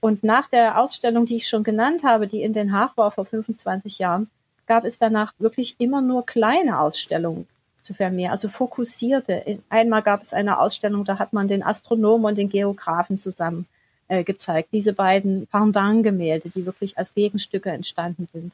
[0.00, 3.24] Und nach der Ausstellung, die ich schon genannt habe, die in Den Haag war vor
[3.24, 4.28] 25 Jahren,
[4.66, 7.46] gab es danach wirklich immer nur kleine Ausstellungen
[7.80, 9.60] zu Vermeer, also fokussierte.
[9.68, 13.66] Einmal gab es eine Ausstellung, da hat man den Astronomen und den Geografen zusammen
[14.08, 14.70] äh, gezeigt.
[14.72, 18.52] Diese beiden Pendant-Gemälde, die wirklich als Gegenstücke entstanden sind.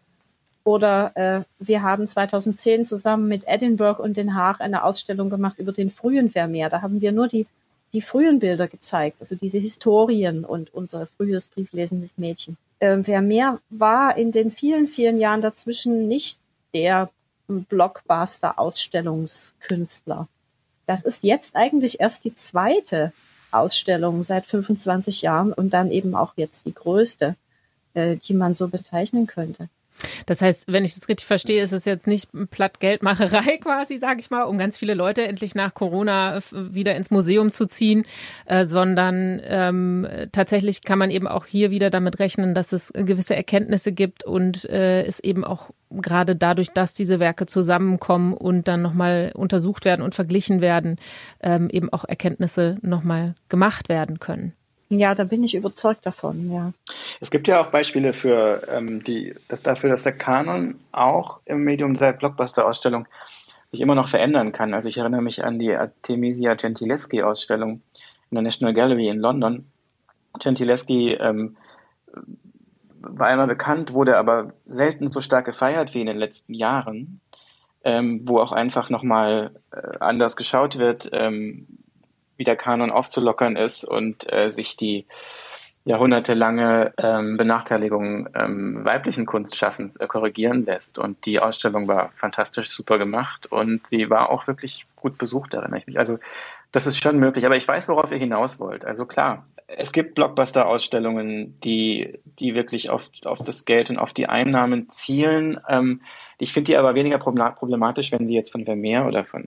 [0.65, 5.73] Oder äh, wir haben 2010 zusammen mit Edinburgh und Den Haag eine Ausstellung gemacht über
[5.73, 6.69] den frühen Vermeer.
[6.69, 7.47] Da haben wir nur die,
[7.93, 12.59] die frühen Bilder gezeigt, also diese Historien und unser frühes brieflesendes Mädchen.
[12.79, 16.39] Äh, Vermeer war in den vielen, vielen Jahren dazwischen nicht
[16.75, 17.09] der
[17.49, 20.29] Blockbuster-Ausstellungskünstler.
[20.87, 23.13] Das ist jetzt eigentlich erst die zweite
[23.51, 27.35] Ausstellung seit 25 Jahren und dann eben auch jetzt die größte,
[27.95, 29.69] äh, die man so bezeichnen könnte.
[30.27, 34.21] Das heißt, wenn ich das richtig verstehe, ist es jetzt nicht platt Geldmacherei quasi, sage
[34.21, 38.05] ich mal, um ganz viele Leute endlich nach Corona wieder ins Museum zu ziehen,
[38.47, 43.37] äh, sondern ähm, tatsächlich kann man eben auch hier wieder damit rechnen, dass es gewisse
[43.37, 48.83] Erkenntnisse gibt und äh, es eben auch gerade dadurch, dass diese Werke zusammenkommen und dann
[48.83, 50.97] nochmal untersucht werden und verglichen werden,
[51.43, 54.53] ähm, eben auch Erkenntnisse nochmal gemacht werden können.
[54.93, 56.73] Ja, da bin ich überzeugt davon, ja.
[57.21, 61.63] Es gibt ja auch Beispiele für ähm, die, das dafür, dass der Kanon auch im
[61.63, 63.07] Medium der Blockbuster-Ausstellung
[63.71, 64.75] sich immer noch verändern kann.
[64.75, 67.83] Also ich erinnere mich an die Artemisia Gentileschi-Ausstellung
[68.31, 69.65] in der National Gallery in London.
[70.41, 71.57] Gentileschi ähm,
[73.01, 77.21] war einmal bekannt, wurde aber selten so stark gefeiert wie in den letzten Jahren,
[77.85, 81.69] ähm, wo auch einfach nochmal äh, anders geschaut wird, ähm,
[82.41, 85.05] wie der Kanon aufzulockern ist und äh, sich die
[85.85, 90.99] jahrhundertelange ähm, Benachteiligung ähm, weiblichen Kunstschaffens äh, korrigieren lässt.
[90.99, 95.79] Und die Ausstellung war fantastisch super gemacht und sie war auch wirklich gut besucht, erinnere
[95.79, 95.99] ich mich.
[95.99, 96.19] Also
[96.73, 98.87] das ist schon möglich, aber ich weiß, worauf ihr hinaus wollt.
[98.87, 104.29] Also klar, es gibt Blockbuster-Ausstellungen, die, die wirklich auf, auf das Geld und auf die
[104.29, 105.61] Einnahmen zielen.
[105.69, 106.01] Ähm,
[106.39, 109.45] ich finde die aber weniger problematisch, wenn sie jetzt von Vermeer oder von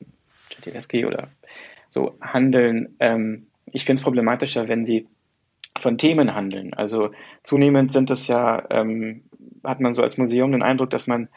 [0.50, 1.30] Gentileschi oder
[1.94, 2.96] so handeln.
[3.00, 5.08] Ähm, ich finde es problematischer, wenn sie
[5.80, 6.74] von Themen handeln.
[6.74, 7.12] Also
[7.44, 9.24] zunehmend sind es ja, ähm,
[9.64, 11.30] hat man so als Museum den Eindruck, dass man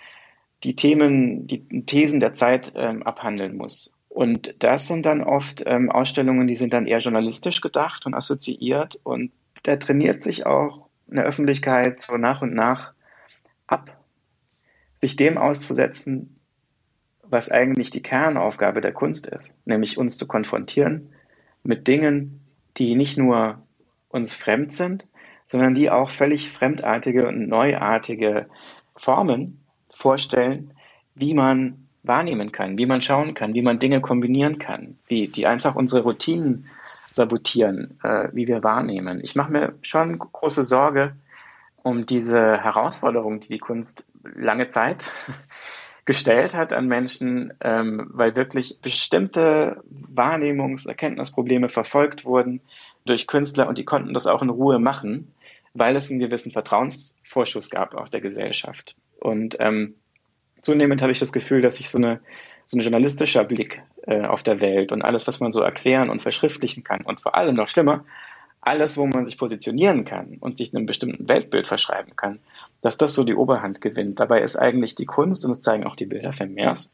[0.64, 3.94] die Themen, die Thesen der Zeit ähm, abhandeln muss.
[4.08, 8.98] Und das sind dann oft ähm, Ausstellungen, die sind dann eher journalistisch gedacht und assoziiert.
[9.02, 9.32] Und
[9.64, 12.92] da trainiert sich auch eine Öffentlichkeit so nach und nach
[13.66, 13.98] ab,
[15.00, 16.35] sich dem auszusetzen,
[17.30, 21.10] was eigentlich die Kernaufgabe der Kunst ist, nämlich uns zu konfrontieren
[21.62, 22.40] mit Dingen,
[22.76, 23.58] die nicht nur
[24.08, 25.06] uns fremd sind,
[25.46, 28.46] sondern die auch völlig fremdartige und neuartige
[28.96, 29.60] Formen
[29.90, 30.72] vorstellen,
[31.14, 35.46] wie man wahrnehmen kann, wie man schauen kann, wie man Dinge kombinieren kann, wie, die
[35.46, 36.68] einfach unsere Routinen
[37.12, 39.20] sabotieren, äh, wie wir wahrnehmen.
[39.22, 41.16] Ich mache mir schon große Sorge
[41.82, 45.06] um diese Herausforderung, die die Kunst lange Zeit
[46.06, 52.60] gestellt hat an Menschen, ähm, weil wirklich bestimmte Wahrnehmungs-, Erkenntnisprobleme verfolgt wurden,
[53.04, 55.32] durch Künstler und die konnten das auch in Ruhe machen,
[55.74, 58.96] weil es einen gewissen Vertrauensvorschuss gab auch der Gesellschaft.
[59.20, 59.94] Und ähm,
[60.62, 62.20] zunehmend habe ich das Gefühl, dass sich so eine
[62.66, 66.20] so ein journalistischer Blick äh, auf der Welt und alles, was man so erklären und
[66.20, 68.04] verschriftlichen kann und vor allem noch schlimmer,
[68.60, 72.40] alles, wo man sich positionieren kann und sich einem bestimmten Weltbild verschreiben kann,
[72.86, 74.20] dass das so die Oberhand gewinnt.
[74.20, 76.92] Dabei ist eigentlich die Kunst, und das zeigen auch die Bilder Vermeers,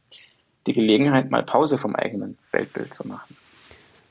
[0.66, 3.37] die Gelegenheit, mal Pause vom eigenen Weltbild zu machen.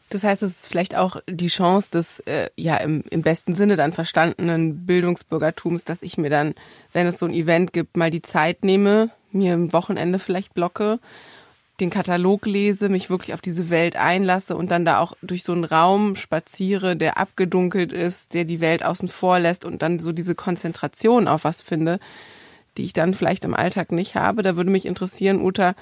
[0.10, 3.78] Das heißt, es ist vielleicht auch die Chance des, äh, ja, im, im besten Sinne
[3.78, 6.54] dann verstandenen Bildungsbürgertums, dass ich mir dann,
[6.94, 11.00] wenn es so ein Event gibt, mal die Zeit nehme, mir im Wochenende vielleicht blocke,
[11.82, 15.52] den Katalog lese, mich wirklich auf diese Welt einlasse und dann da auch durch so
[15.52, 20.12] einen Raum spaziere, der abgedunkelt ist, der die Welt außen vor lässt und dann so
[20.12, 22.00] diese Konzentration auf was finde,
[22.78, 24.44] die ich dann vielleicht im Alltag nicht habe.
[24.44, 25.76] Da würde mich interessieren, Uta,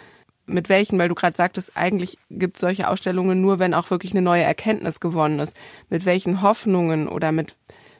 [0.47, 4.13] mit welchen, weil du gerade sagtest, eigentlich gibt es solche Ausstellungen nur, wenn auch wirklich
[4.13, 5.55] eine neue Erkenntnis gewonnen ist.
[5.89, 7.55] Mit welchen Hoffnungen oder mit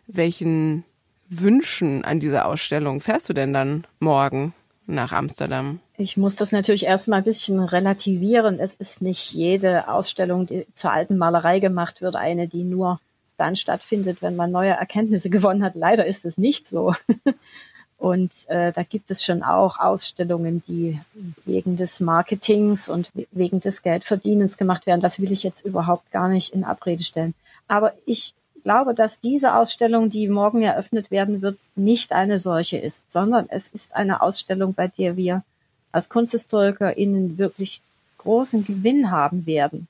[0.08, 0.84] welchen
[1.30, 4.54] Wünschen an diese Ausstellung fährst du denn dann morgen
[4.88, 5.80] nach Amsterdam?
[6.00, 8.58] Ich muss das natürlich erstmal ein bisschen relativieren.
[8.58, 13.02] Es ist nicht jede Ausstellung, die zur alten Malerei gemacht wird, eine, die nur
[13.36, 15.76] dann stattfindet, wenn man neue Erkenntnisse gewonnen hat.
[15.76, 16.96] Leider ist es nicht so.
[17.98, 21.02] Und äh, da gibt es schon auch Ausstellungen, die
[21.44, 25.02] wegen des Marketings und wegen des Geldverdienens gemacht werden.
[25.02, 27.34] Das will ich jetzt überhaupt gar nicht in Abrede stellen.
[27.68, 28.34] Aber ich
[28.64, 33.68] glaube, dass diese Ausstellung, die morgen eröffnet werden wird, nicht eine solche ist, sondern es
[33.68, 35.44] ist eine Ausstellung, bei der wir
[35.92, 37.82] als KunsthistorikerInnen wirklich
[38.18, 39.88] großen Gewinn haben werden.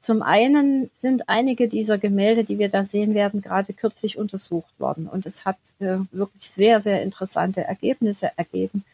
[0.00, 5.08] Zum einen sind einige dieser Gemälde, die wir da sehen werden, gerade kürzlich untersucht worden.
[5.08, 8.84] Und es hat äh, wirklich sehr, sehr interessante Ergebnisse ergeben.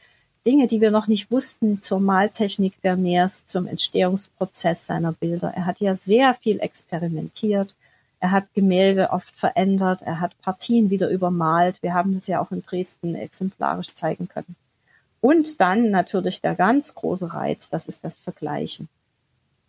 [0.47, 5.53] Dinge, die wir noch nicht wussten zur Maltechnik Vermeers, zum Entstehungsprozess seiner Bilder.
[5.55, 7.75] Er hat ja sehr viel experimentiert.
[8.21, 10.01] Er hat Gemälde oft verändert.
[10.03, 11.83] Er hat Partien wieder übermalt.
[11.83, 14.57] Wir haben das ja auch in Dresden exemplarisch zeigen können.
[15.25, 18.91] Und dann natürlich der ganz große Reiz, das ist das Vergleichen.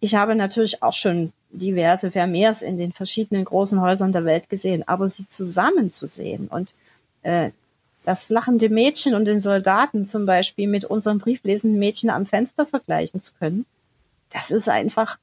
[0.01, 4.85] Ich habe natürlich auch schon diverse Vermeers in den verschiedenen großen Häusern der Welt gesehen,
[4.85, 6.73] aber sie zusammen zu sehen und
[7.23, 7.51] äh,
[8.03, 13.21] das lachende Mädchen und den Soldaten zum Beispiel mit unserem brieflesenden Mädchen am Fenster vergleichen
[13.21, 13.65] zu können,
[14.31, 15.17] das ist einfach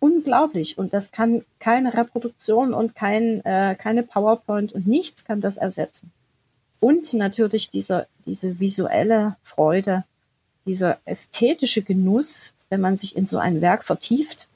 [0.00, 5.56] unglaublich und das kann keine Reproduktion und kein, äh, keine PowerPoint und nichts kann das
[5.56, 6.10] ersetzen.
[6.82, 10.02] Und natürlich dieser, diese visuelle Freude,
[10.66, 14.48] dieser ästhetische Genuss, wenn man sich in so ein Werk vertieft,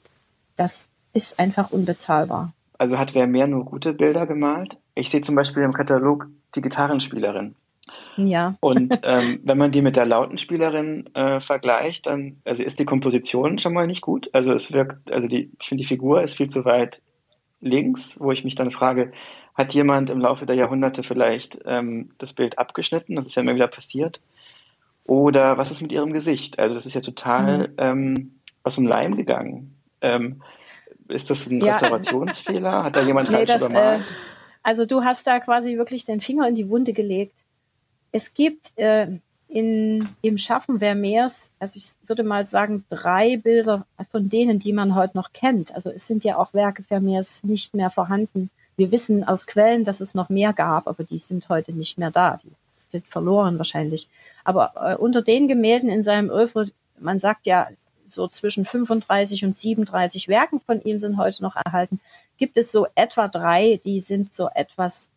[0.57, 2.51] das ist einfach unbezahlbar.
[2.77, 4.75] Also hat wer mehr nur gute Bilder gemalt?
[4.93, 7.55] Ich sehe zum Beispiel im Katalog die Gitarrenspielerin.
[8.17, 8.55] Ja.
[8.59, 13.57] Und ähm, wenn man die mit der Lautenspielerin äh, vergleicht, dann also ist die Komposition
[13.57, 14.29] schon mal nicht gut.
[14.33, 17.01] Also es wirkt, also die, ich finde die Figur ist viel zu weit
[17.61, 19.13] links, wo ich mich dann frage,
[19.57, 23.15] hat jemand im Laufe der Jahrhunderte vielleicht ähm, das Bild abgeschnitten?
[23.15, 24.21] Das ist ja immer wieder passiert.
[25.05, 26.59] Oder was ist mit ihrem Gesicht?
[26.59, 27.73] Also das ist ja total mhm.
[27.77, 28.31] ähm,
[28.63, 29.75] aus dem Leim gegangen.
[30.01, 30.43] Ähm,
[31.07, 31.71] ist das ein ja.
[31.71, 32.83] Restaurationsfehler?
[32.83, 34.01] Hat da jemand nee, falsch das, übermalt?
[34.01, 34.03] Äh,
[34.61, 37.33] also du hast da quasi wirklich den Finger in die Wunde gelegt.
[38.11, 39.07] Es gibt äh,
[39.47, 44.93] in, im Schaffen Vermeers, also ich würde mal sagen, drei Bilder von denen, die man
[44.93, 45.73] heute noch kennt.
[45.73, 48.49] Also es sind ja auch Werke Vermeers nicht mehr vorhanden.
[48.77, 52.11] Wir wissen aus Quellen, dass es noch mehr gab, aber die sind heute nicht mehr
[52.11, 52.39] da.
[52.43, 52.51] Die
[52.87, 54.07] sind verloren wahrscheinlich.
[54.43, 56.67] Aber äh, unter den Gemälden in seinem Oeuvre,
[56.99, 57.67] man sagt ja,
[58.05, 61.99] so zwischen 35 und 37 Werken von ihm sind heute noch erhalten,
[62.37, 65.09] gibt es so etwa drei, die sind so etwas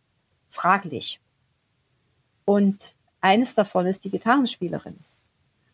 [0.48, 1.20] fraglich.
[2.44, 4.98] Und eines davon ist die Gitarrenspielerin.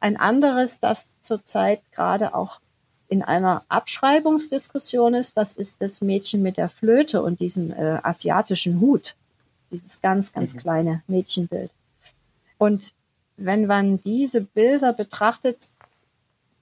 [0.00, 2.60] Ein anderes, das zurzeit gerade auch
[3.08, 8.80] in einer Abschreibungsdiskussion ist, das ist das Mädchen mit der Flöte und diesem äh, asiatischen
[8.80, 9.14] Hut.
[9.70, 10.58] Dieses ganz, ganz mhm.
[10.58, 11.70] kleine Mädchenbild.
[12.58, 12.92] Und
[13.36, 15.68] wenn man diese Bilder betrachtet,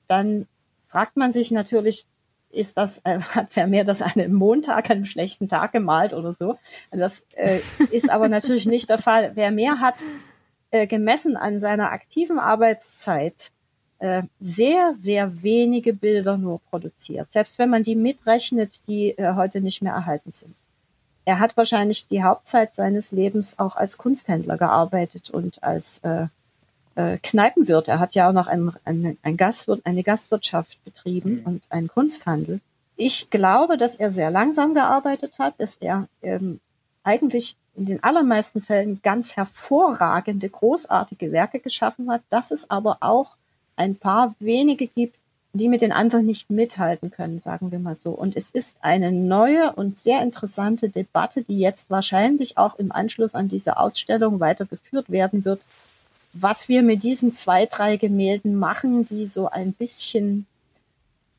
[0.07, 0.47] dann
[0.89, 2.07] fragt man sich natürlich,
[2.51, 6.33] ist das, äh, hat Vermeer das an einem Montag, an einem schlechten Tag gemalt oder
[6.33, 6.59] so?
[6.91, 9.35] Das äh, ist aber natürlich nicht der Fall.
[9.35, 10.03] Vermeer hat
[10.71, 13.51] äh, gemessen an seiner aktiven Arbeitszeit
[14.05, 17.33] äh, sehr, sehr wenige Bilder nur produziert.
[17.33, 20.55] Selbst wenn man die mitrechnet, die äh, heute nicht mehr erhalten sind.
[21.25, 26.27] Er hat wahrscheinlich die Hauptzeit seines Lebens auch als Kunsthändler gearbeitet und als äh,
[26.97, 27.89] äh, Kneipenwirt.
[27.89, 31.47] Er hat ja auch noch ein, ein, ein Gastwirt, eine Gastwirtschaft betrieben mhm.
[31.47, 32.61] und einen Kunsthandel.
[32.97, 36.61] Ich glaube, dass er sehr langsam gearbeitet hat, dass er ähm,
[37.05, 43.37] eigentlich in den allermeisten Fällen ganz hervorragende, großartige Werke geschaffen hat, dass es aber auch
[43.77, 45.17] ein paar wenige gibt,
[45.53, 48.11] die mit den anderen nicht mithalten können, sagen wir mal so.
[48.11, 53.37] Und es ist eine neue und sehr interessante Debatte, die jetzt wahrscheinlich auch im Anschluss
[53.37, 55.61] an diese Ausstellung weitergeführt werden wird,
[56.33, 60.47] was wir mit diesen zwei, drei Gemälden machen, die so ein bisschen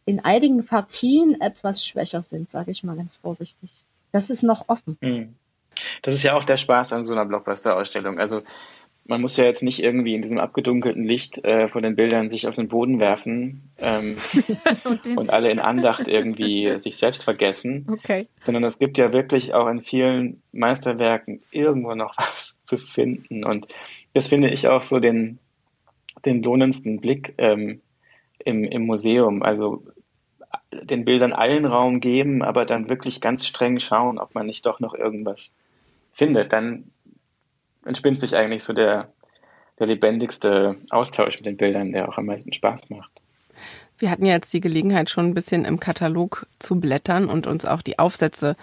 [0.05, 3.69] in einigen Partien etwas schwächer sind, sage ich mal ganz vorsichtig.
[4.13, 4.97] Das ist noch offen.
[5.01, 5.35] Hm.
[6.03, 8.17] Das ist ja auch der Spaß an so einer Blockbuster-Ausstellung.
[8.17, 8.43] Also
[9.07, 12.47] man muss ja jetzt nicht irgendwie in diesem abgedunkelten Licht äh, von den Bildern sich
[12.47, 14.17] auf den Boden werfen ähm,
[14.83, 18.27] und, und, alle in Andacht irgendwie sich selbst vergessen, okay.
[18.41, 23.43] sondern es gibt ja wirklich auch in vielen Meisterwerken irgendwo noch was zu finden.
[23.43, 23.67] Und
[24.13, 25.37] das finde ich auch so den,
[26.25, 27.81] den lohnendsten Blick ähm,
[28.39, 29.43] im, im Museum.
[29.43, 29.83] Also
[30.71, 34.79] den Bildern allen Raum geben, aber dann wirklich ganz streng schauen, ob man nicht doch
[34.79, 35.53] noch irgendwas
[36.11, 36.53] findet.
[36.53, 36.91] Dann
[37.85, 39.09] entspinnt sich eigentlich so der,
[39.79, 43.21] der lebendigste Austausch mit den Bildern, der auch am meisten Spaß macht.
[43.97, 47.65] Wir hatten ja jetzt die Gelegenheit, schon ein bisschen im Katalog zu blättern und uns
[47.65, 48.57] auch die Aufsätze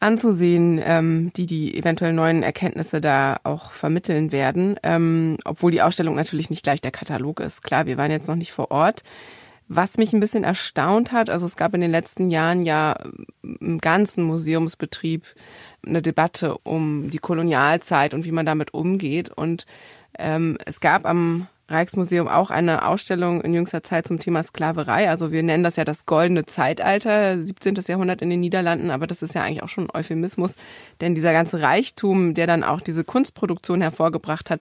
[0.00, 6.16] anzusehen, ähm, die die eventuell neuen Erkenntnisse da auch vermitteln werden, ähm, obwohl die Ausstellung
[6.16, 7.62] natürlich nicht gleich der Katalog ist.
[7.62, 9.02] Klar, wir waren jetzt noch nicht vor Ort.
[9.68, 12.96] Was mich ein bisschen erstaunt hat, also es gab in den letzten Jahren ja
[13.42, 15.24] im ganzen Museumsbetrieb
[15.86, 19.30] eine Debatte um die Kolonialzeit und wie man damit umgeht.
[19.30, 19.66] Und
[20.18, 25.08] ähm, es gab am Rijksmuseum auch eine Ausstellung in jüngster Zeit zum Thema Sklaverei.
[25.08, 27.76] Also wir nennen das ja das goldene Zeitalter, 17.
[27.86, 30.56] Jahrhundert in den Niederlanden, aber das ist ja eigentlich auch schon ein Euphemismus,
[31.00, 34.60] denn dieser ganze Reichtum, der dann auch diese Kunstproduktion hervorgebracht hat,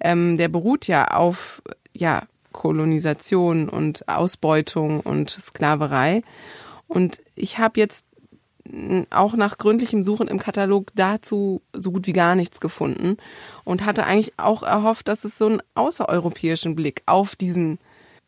[0.00, 6.22] ähm, der beruht ja auf ja Kolonisation und Ausbeutung und Sklaverei.
[6.88, 8.07] Und ich habe jetzt
[9.10, 13.16] auch nach gründlichem Suchen im Katalog dazu so gut wie gar nichts gefunden
[13.64, 17.78] und hatte eigentlich auch erhofft, dass es so einen außereuropäischen Blick auf diesen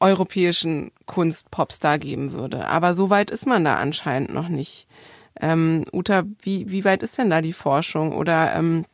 [0.01, 2.67] europäischen Kunst-Popstar geben würde.
[2.67, 4.87] Aber so weit ist man da anscheinend noch nicht.
[5.41, 8.13] Ähm, Uta, wie, wie weit ist denn da die Forschung?
[8.13, 8.85] Oder ähm,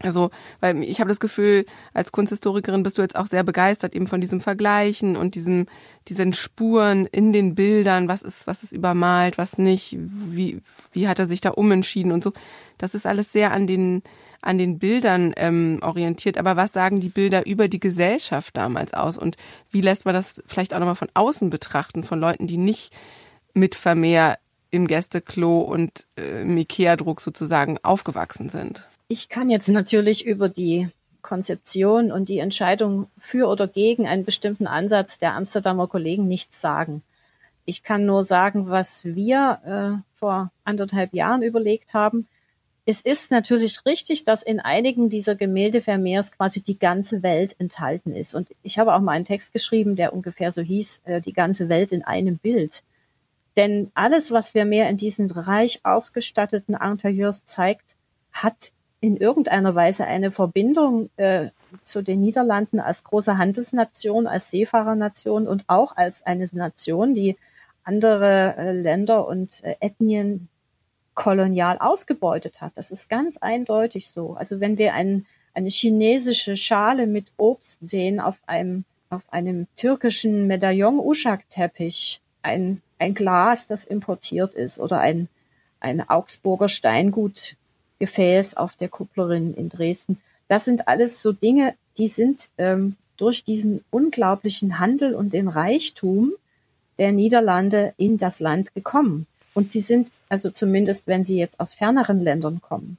[0.00, 0.30] also,
[0.60, 4.20] weil ich habe das Gefühl, als Kunsthistorikerin bist du jetzt auch sehr begeistert eben von
[4.20, 5.66] diesem Vergleichen und diesem,
[6.08, 10.60] diesen Spuren in den Bildern, was ist, was ist übermalt, was nicht, wie,
[10.92, 12.32] wie hat er sich da umentschieden und so.
[12.76, 14.02] Das ist alles sehr an den,
[14.42, 16.38] an den Bildern ähm, orientiert.
[16.38, 19.16] Aber was sagen die Bilder über die Gesellschaft damals aus?
[19.16, 19.36] Und
[19.70, 22.92] wie lässt man das vielleicht auch nochmal von außen betrachten, von Leuten, die nicht
[23.54, 24.38] mit Vermehr
[24.72, 28.86] im Gästeklo und äh, im Ikea-Druck sozusagen aufgewachsen sind?
[29.16, 30.88] Ich kann jetzt natürlich über die
[31.22, 37.00] Konzeption und die Entscheidung für oder gegen einen bestimmten Ansatz der Amsterdamer Kollegen nichts sagen.
[37.64, 42.26] Ich kann nur sagen, was wir äh, vor anderthalb Jahren überlegt haben.
[42.86, 48.16] Es ist natürlich richtig, dass in einigen dieser Gemälde Vermeers quasi die ganze Welt enthalten
[48.16, 48.34] ist.
[48.34, 51.68] Und ich habe auch mal einen Text geschrieben, der ungefähr so hieß, äh, die ganze
[51.68, 52.82] Welt in einem Bild.
[53.56, 57.94] Denn alles, was Vermeer in diesen reich ausgestatteten Interieurs zeigt,
[58.32, 58.72] hat
[59.04, 61.50] in irgendeiner Weise eine Verbindung äh,
[61.82, 67.36] zu den Niederlanden als große Handelsnation, als Seefahrernation und auch als eine Nation, die
[67.82, 70.48] andere äh, Länder und äh, Ethnien
[71.12, 72.72] kolonial ausgebeutet hat.
[72.76, 74.36] Das ist ganz eindeutig so.
[74.36, 80.46] Also wenn wir einen, eine chinesische Schale mit Obst sehen auf einem, auf einem türkischen
[80.46, 85.28] Medaillon-Uschak-Teppich, ein, ein Glas, das importiert ist oder ein,
[85.78, 86.68] ein Augsburger
[87.94, 90.20] Steingutgefäß auf der Kupplerin in Dresden.
[90.48, 96.32] Das sind alles so Dinge, die sind ähm, durch diesen unglaublichen Handel und den Reichtum
[96.98, 99.26] der Niederlande in das Land gekommen.
[99.54, 102.98] Und sie sind, also zumindest wenn sie jetzt aus ferneren Ländern kommen,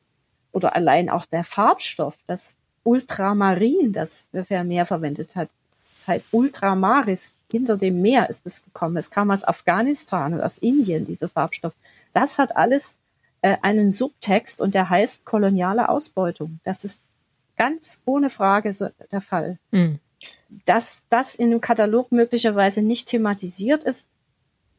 [0.51, 5.49] oder allein auch der Farbstoff, das Ultramarin, das Vermeer verwendet hat.
[5.91, 8.95] Das heißt Ultramaris, hinter dem Meer ist es gekommen.
[8.95, 11.73] Es kam aus Afghanistan und aus Indien, dieser Farbstoff.
[12.13, 12.97] Das hat alles
[13.45, 16.59] äh, einen Subtext und der heißt koloniale Ausbeutung.
[16.63, 17.03] Das ist
[17.57, 19.59] ganz ohne Frage so der Fall.
[19.69, 19.99] Mhm.
[20.65, 24.07] Dass das in dem Katalog möglicherweise nicht thematisiert ist,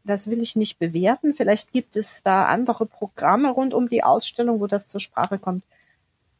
[0.02, 1.32] das will ich nicht bewerten.
[1.34, 5.62] Vielleicht gibt es da andere Programme rund um die Ausstellung, wo das zur Sprache kommt.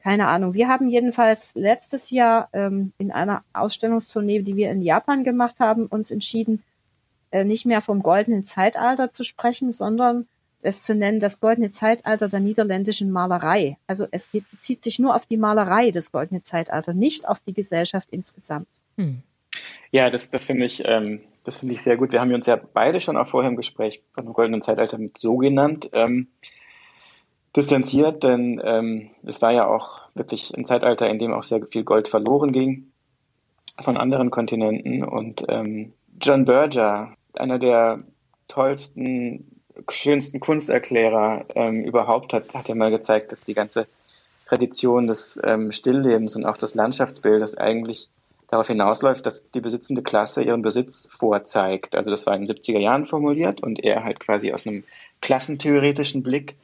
[0.01, 0.55] Keine Ahnung.
[0.55, 5.87] Wir haben jedenfalls letztes Jahr ähm, in einer Ausstellungstournee, die wir in Japan gemacht haben,
[5.87, 6.65] uns entschieden,
[7.31, 10.27] äh, nicht mehr vom goldenen Zeitalter zu sprechen, sondern
[10.67, 13.79] es zu nennen, das goldene Zeitalter der niederländischen Malerei.
[13.87, 18.09] Also es bezieht sich nur auf die Malerei des goldenen Zeitalters, nicht auf die Gesellschaft
[18.11, 18.69] insgesamt.
[18.97, 19.23] Hm.
[19.91, 22.13] Ja, das, das finde ich, ähm, das finde ich sehr gut.
[22.13, 25.19] Wir haben uns ja beide schon auch vorher im Gespräch von dem goldenen Zeitalter mit
[25.19, 25.91] so genannt.
[25.95, 26.29] Ähm,
[27.57, 31.85] distanziert, denn ähm, es war ja auch wirklich ein Zeitalter, in dem auch sehr viel
[31.85, 32.93] Gold verloren ging
[33.81, 35.03] von anderen Kontinenten.
[35.03, 38.03] Und ähm, John Berger, einer der
[38.49, 39.56] tollsten,
[39.91, 43.87] schönsten Kunsterklärer ähm, überhaupt, hat, hat ja mal gezeigt, dass die ganze
[44.47, 48.09] Tradition des ähm, Stilllebens und auch des Landschaftsbildes eigentlich
[48.49, 51.97] darauf hinausläuft, dass die besitzende Klasse ihren Besitz vorzeigt.
[51.97, 54.85] Also das war in den 70er Jahren formuliert und er halt quasi aus einem
[55.21, 56.57] klassentheoretischen Blick.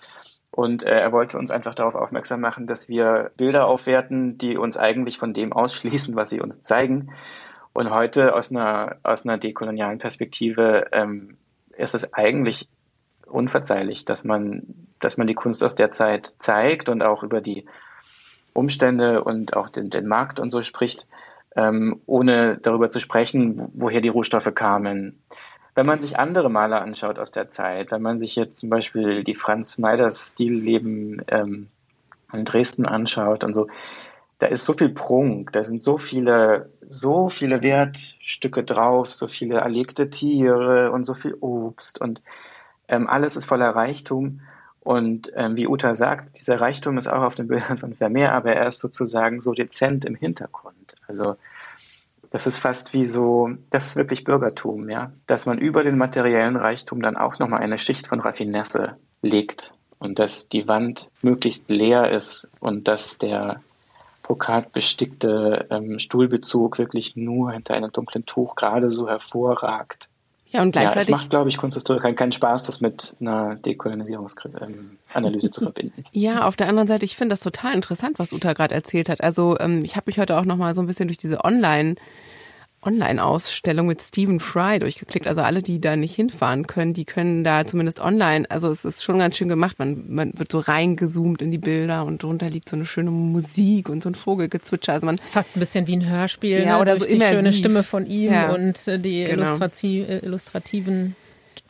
[0.52, 4.76] Und äh, er wollte uns einfach darauf aufmerksam machen, dass wir Bilder aufwerten, die uns
[4.76, 7.10] eigentlich von dem ausschließen, was sie uns zeigen.
[7.72, 11.38] Und heute aus einer, aus einer dekolonialen Perspektive ähm,
[11.76, 12.68] ist es eigentlich
[13.32, 14.62] unverzeihlich, dass man,
[15.00, 17.66] dass man die Kunst aus der Zeit zeigt und auch über die
[18.52, 21.06] Umstände und auch den, den Markt und so spricht,
[21.56, 25.22] ähm, ohne darüber zu sprechen, woher die Rohstoffe kamen.
[25.74, 29.24] Wenn man sich andere Maler anschaut aus der Zeit, wenn man sich jetzt zum Beispiel
[29.24, 31.68] die Franz Sneiders Stilleben ähm,
[32.32, 33.68] in Dresden anschaut und so,
[34.38, 39.58] da ist so viel Prunk, da sind so viele, so viele Wertstücke drauf, so viele
[39.58, 42.20] erlegte Tiere und so viel Obst und
[42.92, 44.40] ähm, alles ist voller Reichtum.
[44.80, 48.52] Und ähm, wie Uta sagt, dieser Reichtum ist auch auf den Bildern von Vermeer, aber
[48.52, 50.96] er ist sozusagen so dezent im Hintergrund.
[51.06, 51.36] Also
[52.30, 56.56] das ist fast wie so, das ist wirklich Bürgertum, ja, dass man über den materiellen
[56.56, 62.10] Reichtum dann auch nochmal eine Schicht von Raffinesse legt und dass die Wand möglichst leer
[62.10, 63.60] ist und dass der
[64.22, 70.08] brokatbestickte ähm, Stuhlbezug wirklich nur hinter einem dunklen Tuch gerade so hervorragt.
[70.52, 71.08] Ja, und gleichzeitig.
[71.08, 76.04] Ja, es macht, glaube ich, Kunsthistorikern keinen Spaß, das mit einer Dekolonisierungsanalyse zu verbinden.
[76.12, 79.22] Ja, auf der anderen Seite, ich finde das total interessant, was Uta gerade erzählt hat.
[79.22, 81.96] Also ähm, ich habe mich heute auch noch mal so ein bisschen durch diese Online-
[82.82, 85.26] Online-Ausstellung mit Stephen Fry durchgeklickt.
[85.26, 88.50] Also alle, die da nicht hinfahren können, die können da zumindest online.
[88.50, 89.78] Also es ist schon ganz schön gemacht.
[89.78, 93.88] Man, man wird so reingezoomt in die Bilder und drunter liegt so eine schöne Musik
[93.88, 94.92] und so ein Vogelgezwitscher.
[94.92, 96.60] Also man ist fast ein bisschen wie ein Hörspiel.
[96.60, 96.80] Ja, ne?
[96.82, 98.52] oder Durch so die schöne Stimme von ihm ja.
[98.52, 99.42] und äh, die Genau.
[99.42, 101.16] Illustrati illustrativen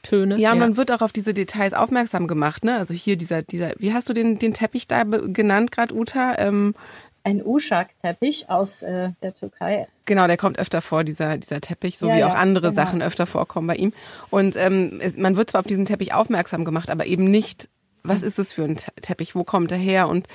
[0.02, 0.36] Töne.
[0.38, 2.64] Ja, man wird auch auf diese Details aufmerksam gemacht.
[2.64, 2.76] Ne?
[2.76, 6.34] Also hier dieser, dieser, wie hast du den, den Teppich da genannt gerade, Uta?
[6.38, 6.74] Ähm,
[7.24, 9.86] Ein Uschak-Teppich aus äh, der Türkei.
[10.06, 12.74] Genau, der kommt öfter vor, dieser, dieser Teppich, so Ja, wie ja, auch andere genau.
[12.74, 13.92] Sachen öfter vorkommen bei ihm.
[14.30, 17.68] Und ähm, es, man wird zwar auf diesen Teppich aufmerksam gemacht, aber eben nicht,
[18.02, 20.08] was ist es für ein Te- Teppich, wo kommt er her?
[20.08, 20.26] Und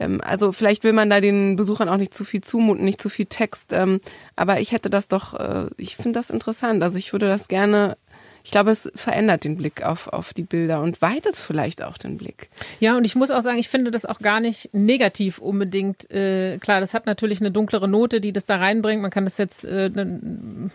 [0.00, 3.08] ähm, also vielleicht will man da den Besuchern auch nicht zu viel zumuten, nicht zu
[3.08, 3.72] viel Text.
[3.72, 4.00] Ähm,
[4.34, 6.82] aber ich hätte das doch, äh, ich finde das interessant.
[6.82, 7.96] Also ich würde das gerne
[8.44, 12.16] ich glaube, es verändert den Blick auf, auf die Bilder und weitet vielleicht auch den
[12.16, 12.48] Blick.
[12.80, 16.10] Ja, und ich muss auch sagen, ich finde das auch gar nicht negativ unbedingt.
[16.10, 19.00] Äh, klar, das hat natürlich eine dunklere Note, die das da reinbringt.
[19.00, 19.90] Man kann das jetzt, äh,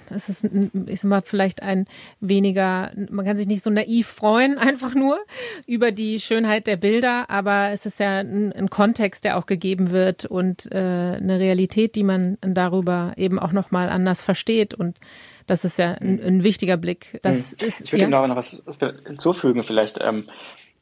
[0.10, 0.46] es ist,
[0.86, 1.88] ich sag mal, vielleicht ein
[2.22, 5.20] weniger, man kann sich nicht so naiv freuen, einfach nur
[5.66, 9.92] über die Schönheit der Bilder, aber es ist ja ein, ein Kontext, der auch gegeben
[9.92, 14.96] wird und äh, eine Realität, die man darüber eben auch nochmal anders versteht und
[15.48, 17.20] das ist ja ein, ein wichtiger Blick.
[17.24, 17.68] Das Hm.
[17.68, 18.28] ist Ich würde ja.
[18.28, 18.64] noch was
[19.06, 20.26] hinzufügen, vielleicht, ähm,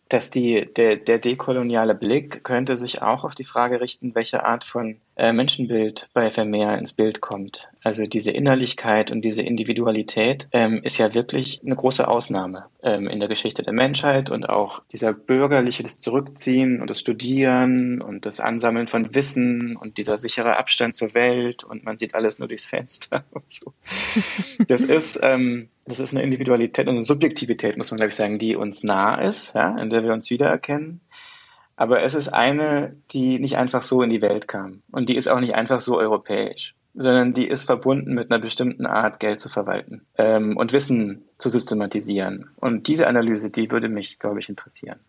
[0.09, 4.63] dass die, der, der dekoloniale Blick könnte sich auch auf die Frage richten, welche Art
[4.63, 7.69] von Menschenbild bei Vermeer ins Bild kommt.
[7.83, 13.19] Also diese Innerlichkeit und diese Individualität ähm, ist ja wirklich eine große Ausnahme ähm, in
[13.19, 18.39] der Geschichte der Menschheit und auch dieser bürgerliche, das Zurückziehen und das Studieren und das
[18.39, 22.65] Ansammeln von Wissen und dieser sichere Abstand zur Welt und man sieht alles nur durchs
[22.65, 23.73] Fenster und so.
[24.67, 28.39] Das ist, ähm, das ist eine Individualität und eine Subjektivität, muss man glaube ich sagen,
[28.39, 30.99] die uns nah ist, ja, in der wir uns wiedererkennen.
[31.75, 34.81] Aber es ist eine, die nicht einfach so in die Welt kam.
[34.91, 38.85] Und die ist auch nicht einfach so europäisch, sondern die ist verbunden mit einer bestimmten
[38.85, 42.49] Art, Geld zu verwalten ähm, und Wissen zu systematisieren.
[42.57, 44.99] Und diese Analyse, die würde mich, glaube ich, interessieren.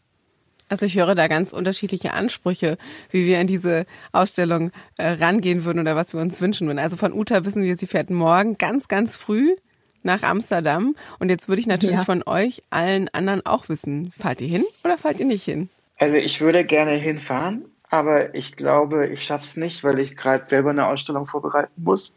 [0.69, 2.77] Also ich höre da ganz unterschiedliche Ansprüche,
[3.11, 6.81] wie wir in diese Ausstellung äh, rangehen würden oder was wir uns wünschen würden.
[6.81, 9.55] Also von Uta wissen wir, sie fährt morgen ganz, ganz früh
[10.03, 10.95] nach Amsterdam.
[11.21, 12.05] Und jetzt würde ich natürlich ja.
[12.05, 15.69] von euch allen anderen auch wissen, fahrt ihr hin oder fahrt ihr nicht hin?
[15.99, 20.44] Also ich würde gerne hinfahren, aber ich glaube, ich schaffe es nicht, weil ich gerade
[20.44, 22.16] selber eine Ausstellung vorbereiten muss,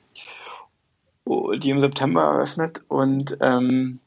[1.26, 4.00] die im September eröffnet und ähm,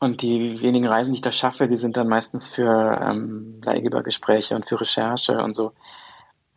[0.00, 4.54] und die wenigen Reisen, die ich da schaffe, die sind dann meistens für ähm, Leihgebergespräche
[4.54, 5.72] und für Recherche und so.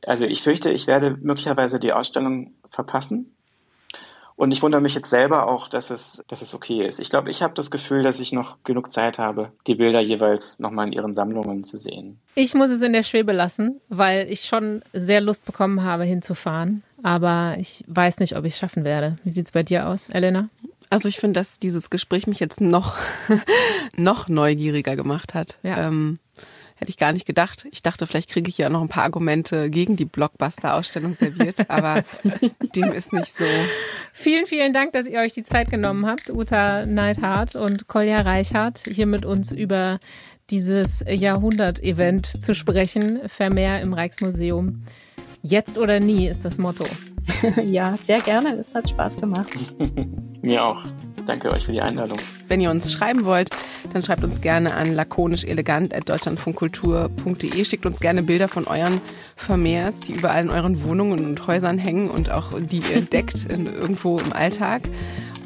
[0.05, 3.36] Also ich fürchte, ich werde möglicherweise die Ausstellung verpassen.
[4.37, 6.99] Und ich wundere mich jetzt selber auch, dass es, dass es okay ist.
[6.99, 10.59] Ich glaube, ich habe das Gefühl, dass ich noch genug Zeit habe, die Bilder jeweils
[10.59, 12.19] nochmal in ihren Sammlungen zu sehen.
[12.35, 16.83] Ich muss es in der Schwebe lassen, weil ich schon sehr Lust bekommen habe, hinzufahren.
[17.01, 19.17] Aber ich weiß nicht, ob ich es schaffen werde.
[19.23, 20.49] Wie sieht es bei dir aus, Elena?
[20.91, 22.95] Also ich finde, dass dieses Gespräch mich jetzt noch,
[23.95, 25.57] noch neugieriger gemacht hat.
[25.63, 25.87] Ja.
[25.87, 26.19] Ähm,
[26.77, 27.67] Hätte ich gar nicht gedacht.
[27.71, 32.03] Ich dachte, vielleicht kriege ich ja noch ein paar Argumente gegen die Blockbuster-Ausstellung serviert, aber
[32.75, 33.45] dem ist nicht so.
[34.13, 38.83] Vielen, vielen Dank, dass ihr euch die Zeit genommen habt, Uta Neidhardt und Kolja Reichhardt,
[38.91, 39.97] hier mit uns über
[40.49, 43.21] dieses Jahrhundert-Event zu sprechen.
[43.27, 44.83] Vermehr im Rijksmuseum.
[45.41, 46.85] Jetzt oder nie ist das Motto.
[47.65, 48.55] ja, sehr gerne.
[48.55, 49.49] Es hat Spaß gemacht.
[50.41, 50.83] Mir auch.
[51.27, 52.17] Danke euch für die Einladung.
[52.47, 53.49] Wenn ihr uns schreiben wollt,
[53.91, 57.65] dann schreibt uns gerne an lakonischelegant.deutschlandfunkkultur.de.
[57.65, 59.01] Schickt uns gerne Bilder von euren
[59.35, 64.19] Vermehrs, die überall in euren Wohnungen und Häusern hängen und auch die ihr entdeckt irgendwo
[64.19, 64.83] im Alltag.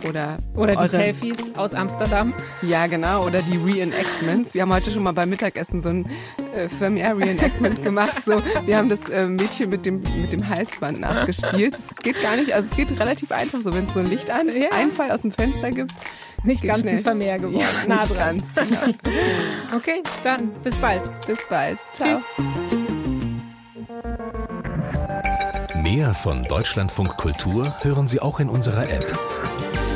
[0.08, 2.34] Oder, oder die Selfies aus Amsterdam.
[2.62, 3.26] Ja, genau.
[3.26, 4.54] Oder die Reenactments.
[4.54, 6.10] Wir haben heute schon mal beim Mittagessen so ein
[6.56, 8.24] äh, Vermeer Reenactment gemacht.
[8.26, 11.76] So, wir haben das äh, Mädchen mit dem, mit dem Halsband nachgespielt.
[11.78, 15.08] Es geht gar nicht, also es geht relativ einfach so, wenn es so ein Lichteinfall
[15.08, 15.14] ja.
[15.14, 15.94] aus dem Fenster gibt.
[16.44, 16.98] Nicht ganz schnell.
[16.98, 17.60] ein Vermehr geworden.
[17.60, 18.38] Ja, nah dran.
[18.38, 18.96] Ganz, genau.
[19.76, 21.10] okay, dann bis bald.
[21.28, 21.80] Bis bald.
[21.94, 22.16] Ciao.
[22.16, 22.24] Tschüss.
[25.84, 29.51] Mehr von Deutschlandfunk Kultur hören Sie auch in unserer App